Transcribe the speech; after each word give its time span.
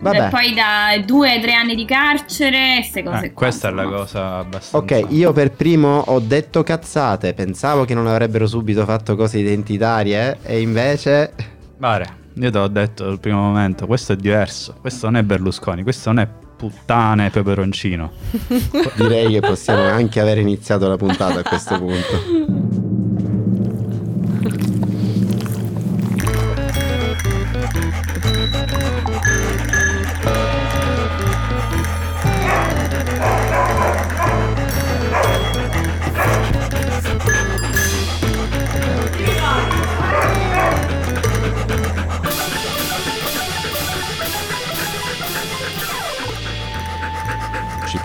Vabbè. 0.00 0.26
E 0.26 0.28
poi 0.28 0.54
da 0.54 1.02
due 1.04 1.32
ai 1.32 1.40
tre 1.40 1.52
anni 1.54 1.74
di 1.74 1.84
carcere, 1.84 2.76
queste 2.76 3.02
cose 3.02 3.26
Eh, 3.26 3.32
qua, 3.32 3.46
questa 3.46 3.68
è 3.68 3.72
la 3.72 3.84
cosa 3.84 4.36
abbastanza. 4.36 4.76
Ok, 4.76 5.06
io 5.10 5.32
per 5.32 5.50
primo 5.50 5.98
ho 6.06 6.20
detto 6.20 6.62
cazzate, 6.62 7.34
pensavo 7.34 7.84
che 7.84 7.94
non 7.94 8.06
avrebbero 8.06 8.46
subito 8.46 8.84
fatto 8.84 9.16
cose 9.16 9.38
identitarie 9.38 10.38
e 10.42 10.60
invece... 10.60 11.32
Mare, 11.78 12.06
io 12.34 12.50
te 12.50 12.58
l'ho 12.58 12.68
detto 12.68 13.04
dal 13.04 13.18
primo 13.18 13.40
momento, 13.40 13.86
questo 13.86 14.12
è 14.12 14.16
diverso. 14.16 14.76
Questo 14.80 15.06
non 15.06 15.16
è 15.16 15.22
Berlusconi, 15.24 15.82
questo 15.82 16.12
non 16.12 16.22
è 16.22 16.28
puttane 16.56 17.30
peperoncino. 17.30 18.10
Direi 18.94 19.32
che 19.32 19.40
possiamo 19.40 19.82
anche 19.82 20.20
aver 20.20 20.38
iniziato 20.38 20.88
la 20.88 20.96
puntata 20.96 21.40
a 21.40 21.42
questo 21.42 21.76
punto. 21.78 22.56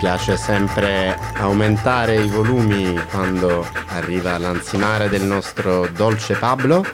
piace 0.04 0.36
sempre 0.36 1.18
aumentare 1.36 2.16
i 2.16 2.28
volumi 2.28 2.94
quando 3.10 3.66
arriva 3.86 4.36
l'ansimare 4.36 5.08
del 5.08 5.22
nostro 5.22 5.88
dolce 5.96 6.34
Pablo. 6.34 6.84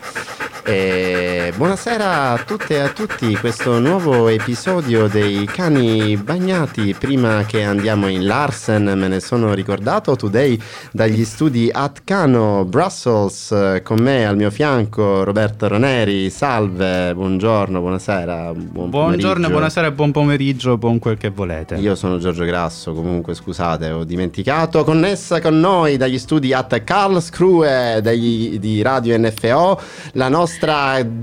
E 0.63 1.51
buonasera 1.55 2.33
a 2.33 2.37
tutte 2.37 2.75
e 2.75 2.79
a 2.79 2.89
tutti, 2.89 3.35
questo 3.37 3.79
nuovo 3.79 4.27
episodio 4.27 5.07
dei 5.07 5.45
cani 5.45 6.15
bagnati. 6.17 6.93
Prima 6.93 7.43
che 7.45 7.63
andiamo 7.63 8.07
in 8.07 8.27
Larsen, 8.27 8.83
me 8.83 9.07
ne 9.07 9.19
sono 9.19 9.55
ricordato 9.55 10.15
today 10.15 10.59
dagli 10.91 11.25
studi 11.25 11.71
At 11.73 12.01
Cano, 12.03 12.63
Brussels, 12.65 13.51
eh, 13.51 13.81
con 13.83 14.01
me 14.01 14.27
al 14.27 14.35
mio 14.35 14.51
fianco 14.51 15.23
Roberto 15.23 15.67
Roneri. 15.67 16.29
Salve, 16.29 17.15
buongiorno, 17.15 17.79
buonasera. 17.79 18.53
Buon 18.53 18.91
Buongiorno, 18.91 19.49
buonasera 19.49 19.87
e 19.87 19.91
buon 19.91 20.11
pomeriggio, 20.11 20.77
buon 20.77 20.99
quel 20.99 21.17
che 21.17 21.29
volete. 21.29 21.75
Io 21.77 21.95
sono 21.95 22.19
Giorgio 22.19 22.45
Grasso, 22.45 22.93
comunque 22.93 23.33
scusate, 23.33 23.89
ho 23.89 24.03
dimenticato. 24.03 24.83
Connessa 24.83 25.41
con 25.41 25.59
noi 25.59 25.97
dagli 25.97 26.19
studi 26.19 26.53
at 26.53 26.83
Karlsruhe 26.83 27.99
dagli- 28.03 28.59
di 28.59 28.83
Radio 28.83 29.17
NFO, 29.17 29.79
la 30.13 30.29
nostra 30.29 30.49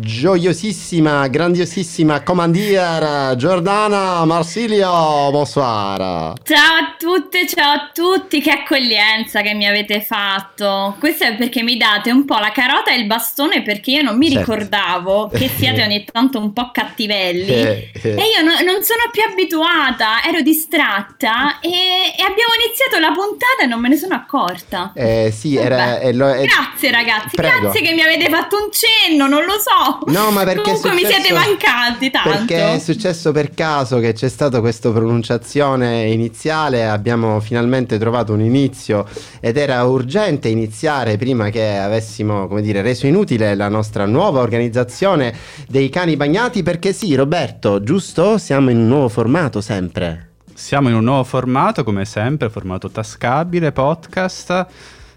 gioiosissima, 0.01 1.29
grandiosissima 1.29 2.23
comandiera 2.23 3.37
Giordana 3.37 4.25
Marsilio. 4.25 5.31
Bonsoir. 5.31 6.33
Ciao 6.43 6.75
a 6.75 6.95
tutte, 6.99 7.47
ciao 7.47 7.73
a 7.73 7.91
tutti, 7.93 8.41
che 8.41 8.51
accoglienza 8.51 9.43
che 9.43 9.53
mi 9.53 9.67
avete 9.67 10.01
fatto. 10.01 10.97
Questo 10.99 11.25
è 11.25 11.37
perché 11.37 11.63
mi 11.63 11.77
date 11.77 12.11
un 12.11 12.25
po' 12.25 12.39
la 12.39 12.51
carota 12.53 12.91
e 12.91 12.97
il 12.99 13.07
bastone 13.07 13.63
perché 13.63 13.91
io 13.91 14.03
non 14.03 14.17
mi 14.17 14.31
Certo. 14.31 14.55
ricordavo 14.55 15.29
che 15.29 15.49
siete 15.55 15.83
ogni 15.83 16.05
tanto 16.11 16.39
un 16.39 16.53
po' 16.55 16.71
cattivelli. 16.73 17.47
Eh, 17.53 17.91
eh. 18.03 18.09
E 18.09 18.15
io 18.15 18.43
no- 18.43 18.61
non 18.65 18.83
sono 18.83 19.03
più 19.13 19.23
abituata, 19.31 20.25
ero 20.27 20.41
distratta 20.41 21.61
e, 21.61 21.69
e 21.69 22.23
abbiamo 22.23 22.53
iniziato 22.65 22.99
la 22.99 23.13
puntata 23.13 23.63
e 23.63 23.67
non 23.67 23.79
me 23.81 23.89
ne 23.91 23.97
sono 23.97 24.15
accorta. 24.15 24.93
Eh, 24.95 25.31
sì, 25.37 25.55
Vabbè. 25.57 25.67
era... 25.67 25.99
eh, 26.01 26.09
eh, 26.09 26.13
Grazie 26.47 26.91
ragazzi, 26.91 27.37
prego. 27.37 27.61
grazie 27.61 27.81
che 27.83 27.93
mi 27.93 28.01
avete 28.03 28.29
fatto 28.31 28.57
un 28.57 28.69
cenno, 28.73 29.18
non 29.27 29.45
lo 29.45 29.55
so. 29.59 30.11
No, 30.13 30.31
ma 30.31 30.45
perché 30.45 30.63
Comunque 30.63 30.93
mi 30.93 31.01
successo- 31.01 31.21
siete 31.23 31.35
mancati 31.35 32.11
tanto. 32.11 32.29
Perché 32.31 32.75
è 32.75 32.79
successo 32.79 33.33
per 33.33 33.53
caso 33.55 33.99
che 33.99 34.13
c'è 34.13 34.29
stata 34.29 34.61
questa 34.61 34.91
pronunciazione 34.91 36.07
iniziale, 36.07 36.87
abbiamo 36.89 37.41
finalmente 37.41 37.99
trovato 37.99 38.33
un 38.33 38.41
inizio 38.41 39.07
ed 39.41 39.57
era 39.57 39.83
urgente 39.85 40.49
iniziare 40.49 41.17
prima 41.17 41.49
che 41.51 41.77
avessimo, 41.77 42.47
come 42.47 42.63
dire, 42.63 42.83
reso 42.83 43.07
inutile 43.07 43.55
la 43.55 43.69
nostra 43.69 44.07
nuova 44.07 44.41
organizzazione 44.41 45.35
dei 45.69 45.89
cani 45.89 46.17
bagnati 46.17 46.63
perché 46.63 46.93
sì, 46.93 47.15
Roberto, 47.15 47.83
giusto? 47.83 48.39
Siamo 48.39 48.71
in 48.71 48.79
un 48.79 48.87
nuovo 48.89 49.09
formato 49.09 49.61
sempre. 49.61 50.27
Siamo 50.55 50.89
in 50.89 50.95
un 50.97 51.05
nuovo 51.05 51.23
formato, 51.25 51.85
come 51.85 52.05
sempre, 52.05 52.51
formato 52.51 52.91
tascabile, 52.91 53.71
podcast. 53.71 54.67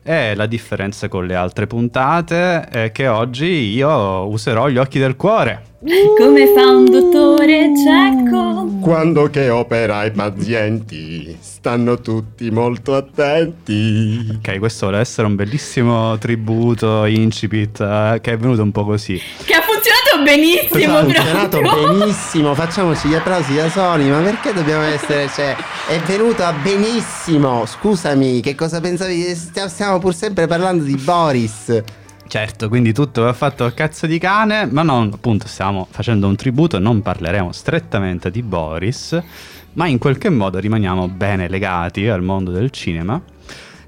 E 0.04 0.34
la 0.34 0.48
differenza 0.48 1.08
con 1.08 1.28
le 1.28 1.36
altre 1.36 1.68
puntate 1.68 2.62
è 2.62 2.92
che 2.92 3.08
oggi 3.08 3.46
io 3.46 4.28
userò 4.28 4.68
gli 4.68 4.78
occhi 4.78 4.98
del 4.98 5.16
cuore. 5.16 5.70
Come 6.18 6.54
fa 6.56 6.70
un 6.70 6.86
dottore 6.86 7.72
cieco? 7.76 8.80
Quando 8.82 9.30
che 9.30 9.50
opera 9.50 10.06
i 10.06 10.12
pazienti 10.12 11.38
stanno 11.40 12.00
tutti 12.00 12.50
molto 12.50 12.96
attenti. 12.96 14.38
Ok, 14.38 14.58
questo 14.58 14.88
vuole 14.88 15.02
essere 15.02 15.28
un 15.28 15.36
bellissimo 15.36 16.18
tributo, 16.18 17.06
incipit, 17.06 17.80
eh, 17.80 18.20
che 18.22 18.32
è 18.32 18.38
venuto 18.38 18.64
un 18.64 18.72
po' 18.72 18.86
così. 18.86 19.14
Che 19.14 19.54
ha 19.54 19.62
funzionato 19.62 20.01
benissimo. 20.24 20.98
Ha 20.98 21.04
funzionato 21.04 21.60
proprio. 21.60 21.98
benissimo, 21.98 22.54
facciamoci 22.56 23.08
gli 23.08 23.16
applausi 23.16 23.56
da 23.56 23.70
soli, 23.70 24.10
ma 24.10 24.20
perché 24.20 24.54
dobbiamo 24.54 24.84
essere, 24.84 25.28
cioè, 25.30 25.56
è 25.88 26.00
venuta 26.00 26.52
benissimo, 26.54 27.66
scusami, 27.66 28.42
che 28.42 28.56
cosa 28.56 28.80
pensavi? 28.80 29.36
Stia- 29.36 29.68
Stiamo 29.68 30.00
pur 30.00 30.14
sempre 30.14 30.48
parlando 30.48 30.84
di 30.84 30.96
Boris. 30.96 31.84
Certo, 32.28 32.70
quindi 32.70 32.94
tutto 32.94 33.24
va 33.24 33.34
fatto 33.34 33.66
a 33.66 33.72
cazzo 33.72 34.08
di 34.08 34.18
cane, 34.18 34.66
ma 34.66 34.84
non, 34.84 35.12
appunto, 35.14 35.48
stiamo 35.48 35.86
facendo 35.90 36.28
un 36.28 36.36
tributo, 36.38 36.80
non 36.80 37.02
parleremo 37.02 37.52
strettamente 37.52 38.32
di 38.32 38.42
Boris, 38.42 39.22
ma 39.74 39.88
in 39.88 39.98
qualche 39.98 40.30
modo 40.30 40.58
rimaniamo 40.60 41.10
bene 41.10 41.50
legati 41.50 42.08
al 42.08 42.22
mondo 42.22 42.52
del 42.52 42.70
cinema 42.72 43.22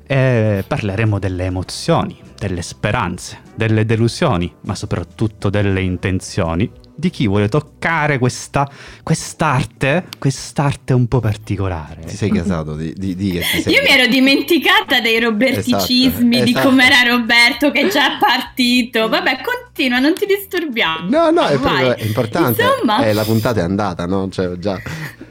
e 0.05 0.63
parleremo 0.67 1.19
delle 1.19 1.45
emozioni, 1.45 2.19
delle 2.37 2.61
speranze, 2.61 3.39
delle 3.55 3.85
delusioni, 3.85 4.51
ma 4.61 4.75
soprattutto 4.75 5.49
delle 5.49 5.81
intenzioni 5.81 6.69
di 6.95 7.09
chi 7.09 7.27
vuole 7.27 7.49
toccare 7.49 8.19
questa 8.19 8.69
quest'arte, 9.01 10.05
quest'arte 10.19 10.93
un 10.93 11.07
po' 11.07 11.19
particolare. 11.19 12.01
Ti 12.05 12.15
sei 12.15 12.29
casato 12.31 12.75
di, 12.75 12.93
di, 12.95 13.15
di 13.15 13.31
che 13.31 13.39
ti 13.41 13.61
sei 13.61 13.73
Io 13.73 13.81
mi 13.81 13.89
ero 13.89 14.07
dimenticata 14.07 14.99
dei 14.99 15.19
roberticismi, 15.19 16.35
Esatto, 16.35 16.43
di 16.45 16.51
esatto. 16.51 16.67
com'era 16.69 17.01
Roberto 17.09 17.71
che 17.71 17.81
è 17.81 17.89
già 17.89 18.17
partito. 18.19 19.09
Vabbè, 19.09 19.39
continua, 19.43 19.99
non 19.99 20.13
ti 20.13 20.25
disturbiamo. 20.25 21.09
No, 21.09 21.29
no, 21.31 21.45
è, 21.47 21.57
proprio- 21.57 21.95
è 21.95 22.03
importante. 22.03 22.61
Insomma, 22.61 23.03
Eh, 23.05 23.13
la 23.13 23.23
puntata 23.23 23.59
è 23.61 23.63
andata, 23.63 24.05
no? 24.05 24.29
Cioè, 24.29 24.57
già. 24.59 24.79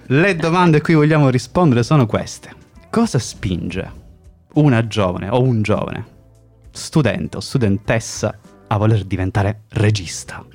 Le 0.06 0.37
domande 0.37 0.78
a 0.78 0.81
cui 0.81 0.94
vogliamo 0.94 1.28
rispondere 1.28 1.82
sono 1.82 2.06
queste. 2.06 2.50
Cosa 2.91 3.19
spinge 3.19 4.00
una 4.55 4.87
giovane 4.87 5.28
o 5.31 5.41
un 5.41 5.62
giovane, 5.62 6.05
studente 6.72 7.37
o 7.37 7.41
studentessa, 7.41 8.38
a 8.69 8.77
voler 8.77 9.05
diventare 9.05 9.62
regista? 9.69 10.51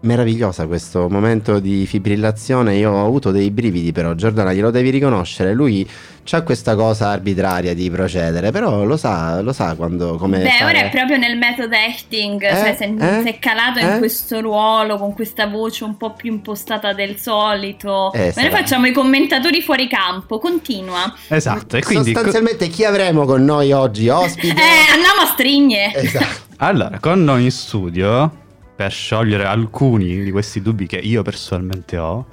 Meravigliosa 0.00 0.66
questo 0.68 1.08
momento 1.08 1.58
di 1.58 1.84
fibrillazione. 1.84 2.76
Io 2.76 2.92
ho 2.92 3.04
avuto 3.04 3.32
dei 3.32 3.50
brividi, 3.50 3.90
però, 3.90 4.14
Giordana, 4.14 4.52
glielo 4.52 4.70
devi 4.70 4.90
riconoscere. 4.90 5.52
Lui 5.54 5.84
c'ha 6.22 6.42
questa 6.42 6.76
cosa 6.76 7.08
arbitraria 7.08 7.74
di 7.74 7.90
procedere, 7.90 8.52
però 8.52 8.84
lo 8.84 8.96
sa, 8.96 9.40
lo 9.40 9.52
sa 9.52 9.74
quando 9.74 10.14
come. 10.14 10.38
Beh, 10.38 10.50
fare- 10.50 10.64
ora 10.78 10.86
è 10.86 10.90
proprio 10.90 11.16
nel 11.16 11.36
metodo 11.36 11.74
acting, 11.74 12.40
Eh? 12.40 12.48
cioè 12.48 12.76
si 12.78 12.84
è, 12.84 12.94
Eh? 12.96 13.22
si 13.22 13.28
è 13.28 13.38
calato 13.40 13.80
Eh? 13.80 13.90
in 13.92 13.98
questo 13.98 14.40
ruolo 14.40 14.98
con 14.98 15.14
questa 15.14 15.48
voce 15.48 15.82
un 15.82 15.96
po' 15.96 16.12
più 16.12 16.30
impostata 16.32 16.92
del 16.92 17.16
solito. 17.18 18.12
Eh, 18.12 18.32
Ma 18.36 18.42
noi 18.42 18.50
facciamo 18.52 18.86
i 18.86 18.92
commentatori 18.92 19.60
fuori 19.62 19.88
campo, 19.88 20.38
continua. 20.38 21.12
Esatto, 21.26 21.76
e 21.76 21.82
quindi... 21.82 22.12
Sostanzialmente, 22.12 22.68
chi 22.68 22.84
avremo 22.84 23.24
con 23.24 23.44
noi 23.44 23.72
oggi? 23.72 24.08
Ospite? 24.08 24.54
Eh, 24.62 24.92
andiamo 24.94 25.22
a 25.22 25.26
strigne. 25.32 25.92
Esatto. 25.92 26.54
allora, 26.58 26.98
con 27.00 27.24
noi 27.24 27.42
in 27.44 27.50
studio, 27.50 28.46
per 28.78 28.92
sciogliere 28.92 29.44
alcuni 29.44 30.22
di 30.22 30.30
questi 30.30 30.62
dubbi 30.62 30.86
che 30.86 30.98
io 30.98 31.22
personalmente 31.22 31.98
ho, 31.98 32.26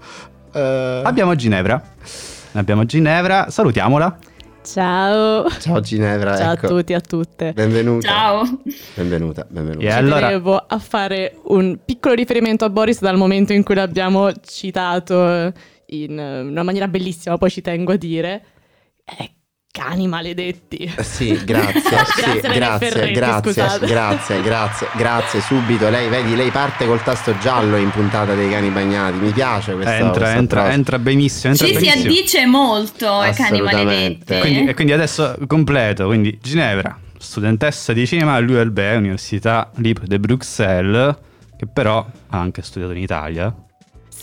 Eh, 0.54 1.02
abbiamo 1.04 1.34
Ginevra. 1.34 1.82
Abbiamo 2.52 2.86
Ginevra, 2.86 3.50
salutiamola. 3.50 4.16
Ciao. 4.64 5.50
Ciao 5.50 5.80
Ginevra, 5.80 6.38
Ciao 6.38 6.54
ecco. 6.54 6.66
a 6.68 6.70
tutti 6.70 6.92
e 6.92 6.96
a 6.96 7.02
tutte. 7.02 7.52
Benvenuta. 7.52 8.08
Ciao. 8.08 8.44
Benvenuta, 8.94 9.44
benvenuta. 9.50 9.84
E 9.86 9.90
allora- 9.92 10.28
tenevo 10.28 10.56
a 10.56 10.78
fare 10.78 11.40
un 11.46 11.80
piccolo 11.84 12.14
riferimento 12.14 12.64
a 12.64 12.70
Boris 12.70 13.02
dal 13.02 13.18
momento 13.18 13.52
in 13.52 13.64
cui 13.64 13.74
l'abbiamo 13.74 14.32
citato 14.46 15.52
in 15.88 16.12
una 16.20 16.62
maniera 16.64 16.88
bellissima, 16.88 17.40
poi 17.40 17.50
ci 17.50 17.62
tengo 17.62 17.92
a 17.94 17.98
dire. 17.98 18.46
Eh, 19.04 19.32
cani 19.76 20.08
maledetti. 20.08 20.90
Eh, 20.96 21.04
Sì, 21.04 21.38
grazie, 21.44 21.82
sì, 21.84 21.90
Grazie, 21.90 22.54
grazie, 22.54 22.90
Ferretti, 22.90 23.12
grazie, 23.12 23.54
grazie, 23.80 24.42
grazie, 24.42 24.88
grazie, 24.96 25.42
subito. 25.42 25.90
Lei, 25.90 26.08
vedi, 26.08 26.34
lei 26.38 26.50
parte 26.50 26.86
col 26.86 27.04
tasto 27.04 27.38
giallo 27.40 27.76
in 27.76 27.90
puntata 27.90 28.34
dei 28.36 28.50
cani 28.50 28.70
bagnati. 28.70 29.18
Mi 29.18 29.32
piace 29.32 29.74
questa 29.74 29.98
entra, 29.98 30.12
questa 30.12 30.36
entra, 30.38 30.60
frase. 30.62 30.76
entra 30.76 31.00
benissimo. 31.00 31.52
Entra 31.52 31.68
Ci 31.68 31.74
si 31.76 31.80
benissimo. 31.82 32.10
addice 32.10 32.46
molto 32.46 33.10
ai 33.10 33.34
cani 33.34 33.62
maledetti. 33.62 34.40
Quindi, 34.40 34.70
e 34.70 34.74
quindi 34.74 34.94
adesso 34.94 35.36
completo, 35.46 36.06
quindi 36.06 36.40
Ginevra, 36.42 36.98
studentessa 37.18 37.92
di 37.92 38.08
cinema 38.08 38.36
all'ULB, 38.36 38.78
Università 38.96 39.70
Libre 39.76 40.08
de 40.08 40.20
Bruxelles, 40.20 41.16
che 41.58 41.68
però 41.68 41.98
ha 42.30 42.40
anche 42.40 42.62
studiato 42.62 42.94
in 42.94 43.02
Italia. 43.02 43.54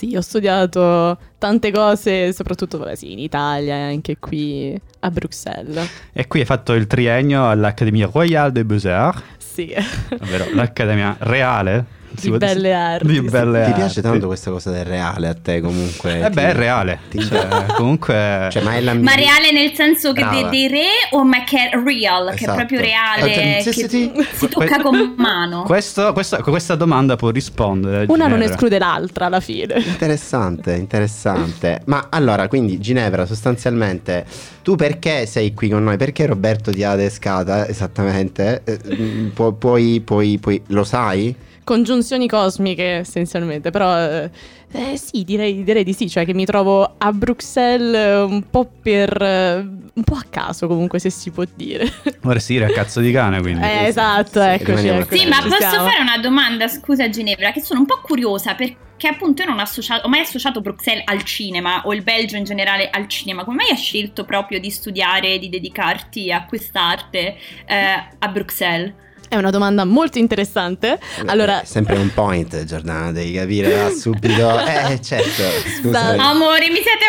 Sì, 0.03 0.17
ho 0.17 0.21
studiato 0.21 1.17
tante 1.37 1.71
cose, 1.71 2.33
soprattutto 2.33 2.77
vabbè, 2.77 2.93
sì, 2.95 3.13
in 3.13 3.19
Italia 3.19 3.75
e 3.75 3.81
anche 3.93 4.17
qui 4.19 4.77
a 4.99 5.09
Bruxelles. 5.09 5.87
E 6.11 6.27
qui 6.27 6.41
hai 6.41 6.45
fatto 6.45 6.73
il 6.73 6.87
triennio 6.87 7.47
all'Accademia 7.47 8.09
Royale 8.11 8.51
des 8.51 8.65
Beaux-Arts, 8.65 9.21
Sì. 9.37 9.73
ovvero 10.19 10.47
l'Accademia 10.53 11.15
Reale 11.19 11.85
Di 12.21 12.29
Belle 12.31 12.73
Arti, 12.73 13.07
Di 13.07 13.13
sì. 13.15 13.21
Belle 13.21 13.59
Ti 13.63 13.65
Arti. 13.69 13.73
piace 13.73 14.01
tanto 14.01 14.27
questa 14.27 14.51
cosa 14.51 14.71
del 14.71 14.85
reale 14.85 15.27
a 15.27 15.33
te 15.33 15.61
comunque? 15.61 16.19
Eh 16.21 16.27
Ti- 16.29 16.33
beh, 16.33 16.41
è 16.49 16.53
reale. 16.53 16.99
ti- 17.09 17.19
Cioè, 17.25 17.47
comunque... 17.75 18.47
Cioè, 18.51 18.61
ma 18.63 18.73
è 18.75 18.81
la 18.81 18.93
Ma 18.93 19.15
reale 19.15 19.51
nel 19.51 19.73
senso 19.73 20.13
che 20.13 20.23
dei, 20.29 20.47
dei 20.49 20.67
re 20.67 20.85
o 21.11 21.23
ma 21.23 21.43
che 21.43 21.69
è 21.69 21.77
real, 21.83 22.27
che 22.29 22.31
è 22.31 22.43
Esatto. 22.43 22.55
proprio 22.57 22.79
reale, 22.79 23.31
che 23.31 23.55
Authenticity. 23.57 24.11
si 24.33 24.47
tocca 24.47 24.81
con 24.81 25.13
mano. 25.17 25.63
Questo- 25.63 26.13
questa, 26.13 26.37
questa 26.41 26.75
domanda 26.75 27.15
può 27.15 27.29
rispondere. 27.29 28.05
Una 28.09 28.27
non 28.27 28.41
esclude 28.41 28.77
l'altra 28.79 29.25
alla 29.25 29.39
fine. 29.39 29.75
Interessante, 29.83 30.73
interessante. 30.75 31.81
Ma 31.85 32.07
allora, 32.09 32.47
quindi 32.47 32.79
Ginevra, 32.79 33.25
sostanzialmente, 33.25 34.25
tu 34.61 34.75
perché 34.75 35.25
sei 35.25 35.53
qui 35.53 35.69
con 35.69 35.83
noi? 35.83 35.97
Perché 35.97 36.25
Roberto 36.25 36.71
ti 36.71 36.83
ha 36.83 36.91
adescata 36.91 37.67
esattamente? 37.67 38.61
Eh, 38.63 38.79
mm, 38.95 39.27
pu- 39.29 39.57
puoi, 39.57 40.01
puoi, 40.03 40.37
puoi, 40.39 40.61
lo 40.67 40.83
sai? 40.83 41.35
Congiunzioni 41.63 42.27
cosmiche 42.27 42.83
essenzialmente, 42.97 43.69
però 43.69 43.97
eh, 43.97 44.29
eh, 44.71 44.97
sì, 44.97 45.23
direi, 45.23 45.63
direi 45.63 45.83
di 45.83 45.93
sì, 45.93 46.09
cioè 46.09 46.25
che 46.25 46.33
mi 46.33 46.45
trovo 46.45 46.95
a 46.97 47.11
Bruxelles 47.11 47.95
eh, 47.95 48.21
un 48.21 48.49
po' 48.49 48.69
per... 48.81 49.21
eh, 49.21 49.55
un 49.93 50.03
po' 50.03 50.15
a 50.15 50.25
caso 50.29 50.67
comunque 50.67 50.99
se 50.99 51.09
si 51.09 51.29
può 51.29 51.43
dire. 51.55 51.91
Vorresti 52.21 52.53
dire 52.53 52.65
a 52.65 52.69
cazzo 52.69 52.99
di 52.99 53.11
cane, 53.11 53.39
quindi. 53.41 53.63
Eh, 53.63 53.85
esatto, 53.85 54.41
sì, 54.41 54.47
eccoci. 54.47 54.87
eccoci, 54.87 55.19
Sì, 55.19 55.27
ma 55.27 55.35
ci 55.35 55.49
posso 55.49 55.57
siamo. 55.69 55.87
fare 55.87 56.01
una 56.01 56.17
domanda, 56.17 56.67
scusa 56.67 57.07
Ginevra, 57.09 57.51
che 57.51 57.61
sono 57.61 57.81
un 57.81 57.85
po' 57.85 58.01
curiosa 58.01 58.55
perché 58.55 59.07
appunto 59.07 59.43
io 59.43 59.49
non 59.49 59.59
ho, 59.59 59.61
associato, 59.61 60.07
ho 60.07 60.09
mai 60.09 60.21
associato 60.21 60.61
Bruxelles 60.61 61.03
al 61.05 61.23
cinema 61.23 61.83
o 61.85 61.93
il 61.93 62.01
Belgio 62.01 62.37
in 62.37 62.43
generale 62.43 62.89
al 62.89 63.07
cinema. 63.07 63.43
Come 63.43 63.57
mai 63.57 63.69
hai 63.69 63.77
scelto 63.77 64.25
proprio 64.25 64.59
di 64.59 64.71
studiare, 64.71 65.37
di 65.37 65.49
dedicarti 65.49 66.31
a 66.31 66.45
quest'arte 66.45 67.37
eh, 67.65 68.07
a 68.17 68.27
Bruxelles? 68.29 68.93
È 69.33 69.35
una 69.35 69.49
domanda 69.49 69.83
molto 69.83 70.19
interessante. 70.19 70.99
Allora, 71.25 71.63
È 71.63 71.65
sempre 71.65 71.97
un 71.97 72.13
point, 72.13 72.65
Giordana, 72.65 73.11
devi 73.11 73.31
capire 73.31 73.75
da 73.75 73.89
subito. 73.97 74.59
Eh, 74.59 75.01
certo, 75.01 75.41
scusa. 75.81 76.09
Amore, 76.29 76.69
mi 76.69 76.75
siete 76.75 77.07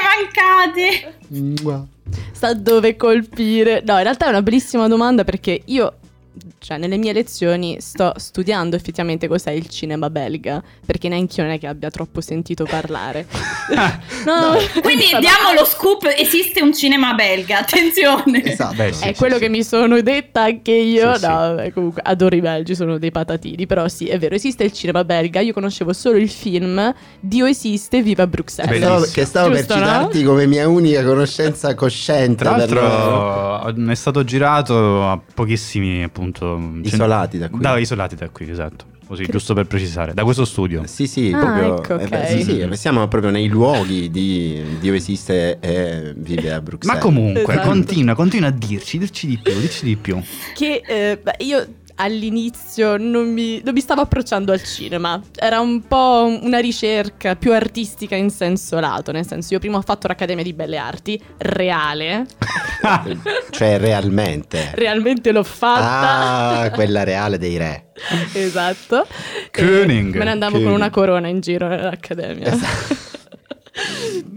mancati! 1.29 1.63
Mua. 1.63 1.85
sa 2.33 2.55
dove 2.55 2.97
colpire? 2.97 3.83
No, 3.85 3.99
in 3.99 4.05
realtà 4.05 4.25
è 4.25 4.29
una 4.31 4.41
bellissima 4.41 4.89
domanda 4.89 5.23
perché 5.23 5.61
io, 5.67 5.97
cioè, 6.65 6.79
nelle 6.79 6.97
mie 6.97 7.13
lezioni 7.13 7.77
sto 7.81 8.15
studiando 8.17 8.75
effettivamente 8.75 9.29
cos'è 9.29 9.51
il 9.51 9.69
cinema 9.69 10.09
belga, 10.09 10.63
perché 10.87 11.11
neanche 11.11 11.35
io 11.37 11.47
non 11.47 11.53
è 11.53 11.59
che 11.59 11.67
abbia 11.67 11.91
troppo 11.91 12.23
sentito 12.23 12.65
parlare. 12.65 13.27
no, 14.25 14.57
Quindi 14.81 15.11
vabbè. 15.13 15.21
diamo 15.21 15.53
lo 15.55 15.67
scoop, 15.67 16.11
esiste 16.17 16.63
un 16.63 16.73
cinema 16.73 17.13
belga, 17.13 17.59
attenzione! 17.59 18.43
Esatto. 18.43 18.77
Beh, 18.77 18.95
sì, 18.95 19.09
È 19.09 19.15
quello 19.15 19.37
che 19.37 19.51
mi 19.51 19.63
sono 19.63 20.01
detta 20.01 20.45
anche 20.45 20.73
io. 20.73 21.13
Sì, 21.13 21.21
sì. 21.21 21.27
no, 21.27 21.35
vabbè, 21.35 21.73
comunque 21.75 22.01
adoro 22.03 22.35
i 22.35 22.41
belgi, 22.41 22.75
sono 22.75 22.97
dei 22.97 23.11
patatini. 23.11 23.67
Però 23.67 23.87
sì, 23.89 24.07
è 24.07 24.19
vero, 24.19 24.35
esiste 24.35 24.65
il 24.65 24.73
cinema 24.73 25.05
belga. 25.05 25.41
Io 25.41 25.53
conoscevo 25.53 25.93
solo 25.93 26.17
il 26.17 26.31
film 26.31 26.95
Dio 27.21 27.45
esiste, 27.45 28.01
viva 28.01 28.27
Bruxelles. 28.27 28.73
Che 28.73 28.79
stavo, 28.81 29.05
che 29.13 29.25
stavo 29.27 29.49
per 29.51 29.59
Giusto, 29.59 29.75
no? 29.75 29.81
citarti 29.85 30.25
come 30.25 30.47
mia 30.47 30.67
unica 30.67 31.05
conoscenza 31.05 31.75
cosciente. 31.75 32.37
Tra 32.37 32.57
l'altro 32.57 33.91
è 33.91 33.95
stato 33.95 34.25
girato 34.25 35.07
a 35.07 35.21
pochissimi 35.35 36.03
appunto 36.03 36.53
Isolati 36.83 37.39
da 37.39 37.49
qui. 37.49 37.61
Da, 37.61 37.79
isolati 37.79 38.15
da 38.17 38.29
qui, 38.31 38.51
esatto. 38.51 38.93
Così, 39.07 39.27
giusto 39.29 39.53
per 39.53 39.67
precisare, 39.67 40.15
da 40.15 40.25
questo 40.25 40.47
studio. 40.47 40.87
Sì, 40.87 41.07
sì, 41.07 41.31
Ah, 41.35 41.39
proprio. 41.39 41.77
ecco, 41.83 41.99
eh 41.99 42.09
beh, 42.09 42.19
ok. 42.21 42.27
sì, 42.27 42.43
sì, 42.43 42.69
siamo 42.73 43.07
proprio 43.07 43.31
nei 43.31 43.49
luoghi 43.49 44.11
di 44.11 44.63
Dio 44.81 44.95
esiste 44.95 45.59
e 45.61 46.15
vive 46.17 46.53
a 46.55 46.61
Bruxelles. 46.63 46.97
Ma 46.97 46.99
comunque, 47.03 47.43
Esatto. 47.53 47.69
continua, 47.69 48.15
continua 48.15 48.49
a 48.49 48.53
dirci, 48.53 48.97
dirci 48.97 49.27
di 49.27 49.37
più, 49.37 49.61
dirci 49.61 49.85
di 49.85 49.97
più. 49.97 50.19
Che 50.55 50.83
eh, 50.87 51.19
beh, 51.23 51.37
io 51.45 51.67
all'inizio 51.97 52.97
non 52.97 53.33
mi, 53.33 53.61
non 53.65 53.73
mi 53.75 53.81
stavo 53.81 54.01
approcciando 54.01 54.53
al 54.53 54.63
cinema. 54.63 55.21
Era 55.35 55.61
un 55.61 55.83
po' 55.87 56.39
una 56.43 56.59
ricerca 56.59 57.37
più 57.37 57.53
artistica 57.53 58.17
in 58.17 58.31
senso 58.31 58.79
lato. 58.81 59.13
Nel 59.13 59.27
senso, 59.27 59.55
io 59.55 59.61
prima 59.61 59.77
ho 59.79 59.83
fatto 59.83 60.07
l'Accademia 60.09 60.43
di 60.45 60.53
Belle 60.53 60.77
Arti, 60.77 61.21
reale. 61.39 62.27
Cioè, 63.51 63.79
realmente. 63.79 64.73
Realmente 64.75 65.33
l'ho 65.33 65.43
fatta. 65.45 66.59
Ah, 66.61 66.71
quella 66.71 67.05
reale 67.05 67.39
dei 67.39 67.57
re. 67.57 67.93
Esatto. 68.33 69.07
König. 69.51 70.15
E 70.15 70.19
Me 70.19 70.25
ne 70.25 70.31
andavo 70.31 70.53
König. 70.57 70.67
con 70.67 70.75
una 70.75 70.91
corona 70.91 71.29
in 71.29 71.41
giro 71.41 71.69
nell'Accademia. 71.69 72.53
Eh, 72.53 72.59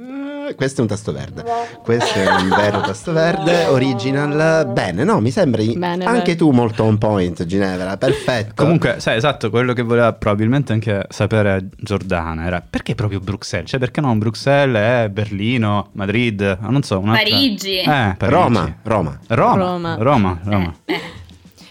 Questo 0.56 0.80
è 0.80 0.82
un 0.82 0.88
tasto 0.88 1.12
verde. 1.12 1.44
Questo 1.84 2.20
è 2.20 2.28
un 2.28 2.50
vero 2.50 2.82
tasto 2.82 3.12
verde. 3.12 3.66
Original. 3.66 4.68
Bene, 4.68 5.04
no, 5.04 5.20
mi 5.20 5.32
sembri 5.32 5.76
Bene, 5.78 6.06
anche 6.06 6.22
bene. 6.22 6.36
tu 6.36 6.52
molto 6.52 6.84
on 6.84 6.98
point, 6.98 7.46
Ginevra. 7.46 7.98
Perfetto. 7.98 8.64
Comunque, 8.64 9.00
sai, 9.00 9.18
esatto, 9.18 9.50
quello 9.50 9.74
che 9.74 9.82
voleva 9.82 10.14
probabilmente 10.14 10.74
anche 10.74 11.06
sapere 11.10 11.70
Giordana 11.78 12.46
era 12.46 12.64
perché 12.68 12.96
proprio 12.96 13.20
Bruxelles? 13.20 13.70
Cioè, 13.70 13.80
perché 13.80 14.02
non 14.02 14.18
Bruxelles, 14.18 15.06
eh, 15.06 15.10
Berlino, 15.10 15.90
Madrid, 15.94 16.58
non 16.62 16.84
so, 16.84 17.00
un'altra... 17.00 17.24
Parigi. 17.24 17.80
Eh, 17.80 18.16
Parigi. 18.18 18.30
Roma, 18.30 18.76
Roma. 18.84 19.20
Roma, 19.28 19.60
Roma. 19.66 19.96
Roma, 20.00 20.40
Roma. 20.44 20.76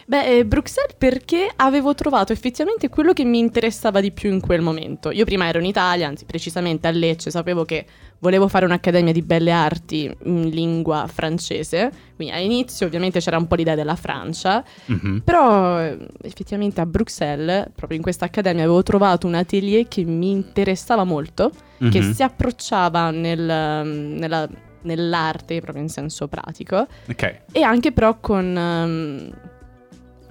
Beh, 0.08 0.38
eh, 0.38 0.44
Bruxelles 0.46 0.94
perché 0.96 1.50
avevo 1.56 1.92
trovato 1.96 2.32
effettivamente 2.32 2.88
quello 2.88 3.12
che 3.12 3.24
mi 3.24 3.40
interessava 3.40 4.00
di 4.00 4.12
più 4.12 4.30
in 4.32 4.40
quel 4.40 4.60
momento. 4.60 5.10
Io 5.10 5.24
prima 5.24 5.48
ero 5.48 5.58
in 5.58 5.64
Italia, 5.64 6.06
anzi 6.06 6.24
precisamente 6.24 6.86
a 6.86 6.92
Lecce, 6.92 7.32
sapevo 7.32 7.64
che 7.64 7.84
volevo 8.20 8.46
fare 8.46 8.64
un'accademia 8.66 9.12
di 9.12 9.22
belle 9.22 9.50
arti 9.50 10.08
in 10.24 10.48
lingua 10.50 11.08
francese, 11.12 11.90
quindi 12.14 12.32
all'inizio 12.32 12.86
ovviamente 12.86 13.18
c'era 13.18 13.36
un 13.36 13.48
po' 13.48 13.56
l'idea 13.56 13.74
della 13.74 13.96
Francia, 13.96 14.62
Mhm. 14.86 15.22
però 15.24 15.80
eh, 15.80 15.98
effettivamente 16.22 16.80
a 16.80 16.86
Bruxelles, 16.86 17.66
proprio 17.74 17.96
in 17.96 18.02
questa 18.04 18.26
accademia, 18.26 18.62
avevo 18.62 18.84
trovato 18.84 19.26
un 19.26 19.34
atelier 19.34 19.88
che 19.88 20.04
mi 20.04 20.30
interessava 20.30 21.02
molto, 21.02 21.50
che 21.90 22.00
Mhm. 22.00 22.12
si 22.12 22.22
approcciava 22.22 23.10
nel, 23.10 23.40
um, 23.40 24.14
nella- 24.18 24.48
nell'arte 24.82 25.60
proprio 25.60 25.82
in 25.82 25.88
senso 25.88 26.28
pratico 26.28 26.86
Ok. 27.10 27.40
e 27.50 27.62
anche 27.62 27.90
però 27.90 28.18
con, 28.20 28.56
ehm, 28.56 29.30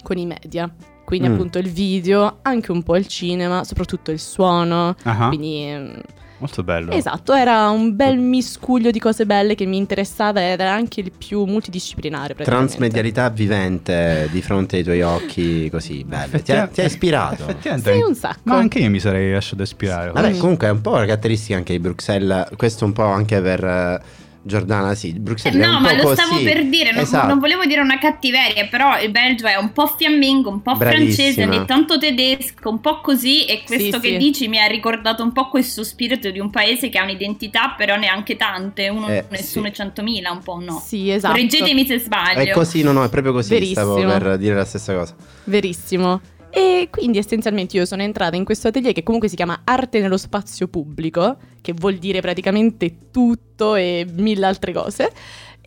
con 0.05 0.17
i 0.17 0.25
media. 0.27 0.71
Quindi 1.03 1.27
Mm. 1.27 1.33
appunto 1.33 1.57
il 1.59 1.69
video, 1.69 2.37
anche 2.43 2.71
un 2.71 2.81
po' 2.83 2.95
il 2.95 3.07
cinema, 3.07 3.63
soprattutto 3.63 4.11
il 4.11 4.19
suono. 4.19 4.95
Ah, 5.03 5.27
Quindi 5.27 6.01
Molto 6.39 6.63
bello. 6.63 6.91
esatto, 6.91 7.33
era 7.33 7.69
un 7.69 7.95
bel 7.95 8.17
miscuglio 8.17 8.89
di 8.91 8.99
cose 8.99 9.25
belle 9.27 9.53
che 9.55 9.65
mi 9.65 9.77
interessava 9.77 10.41
ed 10.51 10.59
era 10.59 10.71
anche 10.74 11.01
il 11.01 11.12
più 11.15 11.43
multidisciplinare. 11.45 12.33
Transmedialità 12.35 13.29
vivente 13.29 14.27
di 14.31 14.41
fronte 14.41 14.77
ai 14.77 14.83
tuoi 14.83 15.01
occhi, 15.01 15.69
così 15.69 16.03
bello. 16.03 16.39
Ti 16.41 16.51
ha, 16.51 16.67
ti 16.67 16.81
ha 16.81 16.85
ispirato. 16.85 17.43
Effettivamente. 17.43 17.93
Sì, 17.93 18.01
un 18.01 18.15
sacco. 18.15 18.39
Ma 18.43 18.55
anche 18.57 18.79
io 18.79 18.89
mi 18.89 19.00
sarei 19.00 19.31
lasciato 19.31 19.62
ispirare. 19.62 20.12
Vabbè, 20.12 20.38
comunque 20.38 20.67
è 20.67 20.71
un 20.71 20.81
po' 20.81 20.91
una 20.91 21.01
caratteristica 21.05 21.55
anche 21.55 21.74
di 21.74 21.79
Bruxelles. 21.79 22.47
Questo 22.57 22.83
un 22.85 22.93
po' 22.93 23.03
anche 23.05 23.39
per 23.41 23.63
eh, 23.63 24.01
Giordana, 24.47 24.93
sì. 24.93 25.11
Bruxelles 25.13 25.59
è 25.59 25.65
No, 25.67 25.77
un 25.77 25.81
ma 25.81 25.93
lo 25.95 26.13
stavo 26.13 26.33
così. 26.33 26.43
per 26.43 26.65
dire, 26.67 26.91
non, 26.91 27.01
Esatto. 27.01 27.27
non 27.27 27.39
volevo 27.39 27.65
dire 27.65 27.81
una 27.81 27.97
cattiveria, 27.97 28.67
però 28.67 29.01
il 29.01 29.09
Belgio 29.09 29.47
è 29.47 29.55
un 29.55 29.71
po' 29.71 29.87
fiammingo, 29.87 30.49
un 30.51 30.61
po' 30.61 30.75
francese, 30.75 31.33
Bravissima. 31.33 31.55
ogni 31.55 31.65
tanto 31.65 31.97
tedesco, 31.97 32.69
un 32.69 32.79
po' 32.79 33.01
così 33.01 33.45
e 33.45 33.63
questo 33.65 33.95
Sì, 33.95 34.01
che 34.01 34.07
sì. 34.09 34.17
dici 34.17 34.47
mi 34.47 34.59
ha 34.59 34.67
ricordato 34.67 35.23
un 35.23 35.31
po' 35.31 35.49
questo 35.49 35.83
spirito 35.83 36.29
di 36.29 36.39
un 36.39 36.51
paese 36.51 36.89
che 36.89 36.99
ha 36.99 37.03
un'identità, 37.03 37.73
però 37.75 37.95
neanche 37.95 38.35
tante, 38.35 38.87
uno 38.89 39.07
Eh, 39.07 39.25
nessuno 39.29 39.65
sì. 39.65 39.71
è 39.71 39.83
100.000, 39.83 40.31
un 40.31 40.43
po' 40.43 40.59
no. 40.59 40.79
Sì, 40.85 41.09
esatto. 41.09 41.33
Correggetemi 41.33 41.85
se 41.87 41.97
sbaglio. 41.97 42.39
È 42.41 42.51
così, 42.51 42.83
no, 42.83 42.91
no, 42.91 43.03
è 43.03 43.09
proprio 43.09 43.33
così. 43.33 43.49
Verissimo. 43.49 43.97
Stavo 43.97 44.05
per 44.19 44.37
dire 44.37 44.53
la 44.53 44.65
stessa 44.65 44.93
cosa. 44.93 45.15
Verissimo. 45.45 46.21
E 46.57 46.88
quindi 46.89 47.17
essenzialmente 47.17 47.75
io 47.75 47.83
sono 47.85 48.01
entrata 48.01 48.38
in 48.38 48.45
questo 48.45 48.69
atelier 48.69 48.93
che 48.93 49.03
comunque 49.03 49.27
si 49.27 49.35
chiama 49.35 49.59
Arte 49.65 50.00
nello 50.00 50.15
spazio 50.15 50.69
pubblico, 50.69 51.35
che 51.62 51.74
vuol 51.74 51.95
dire 51.97 52.21
praticamente 52.21 52.95
tutto 53.12 53.75
e 53.75 54.07
mille 54.15 54.45
altre 54.45 54.71
cose. 54.71 55.12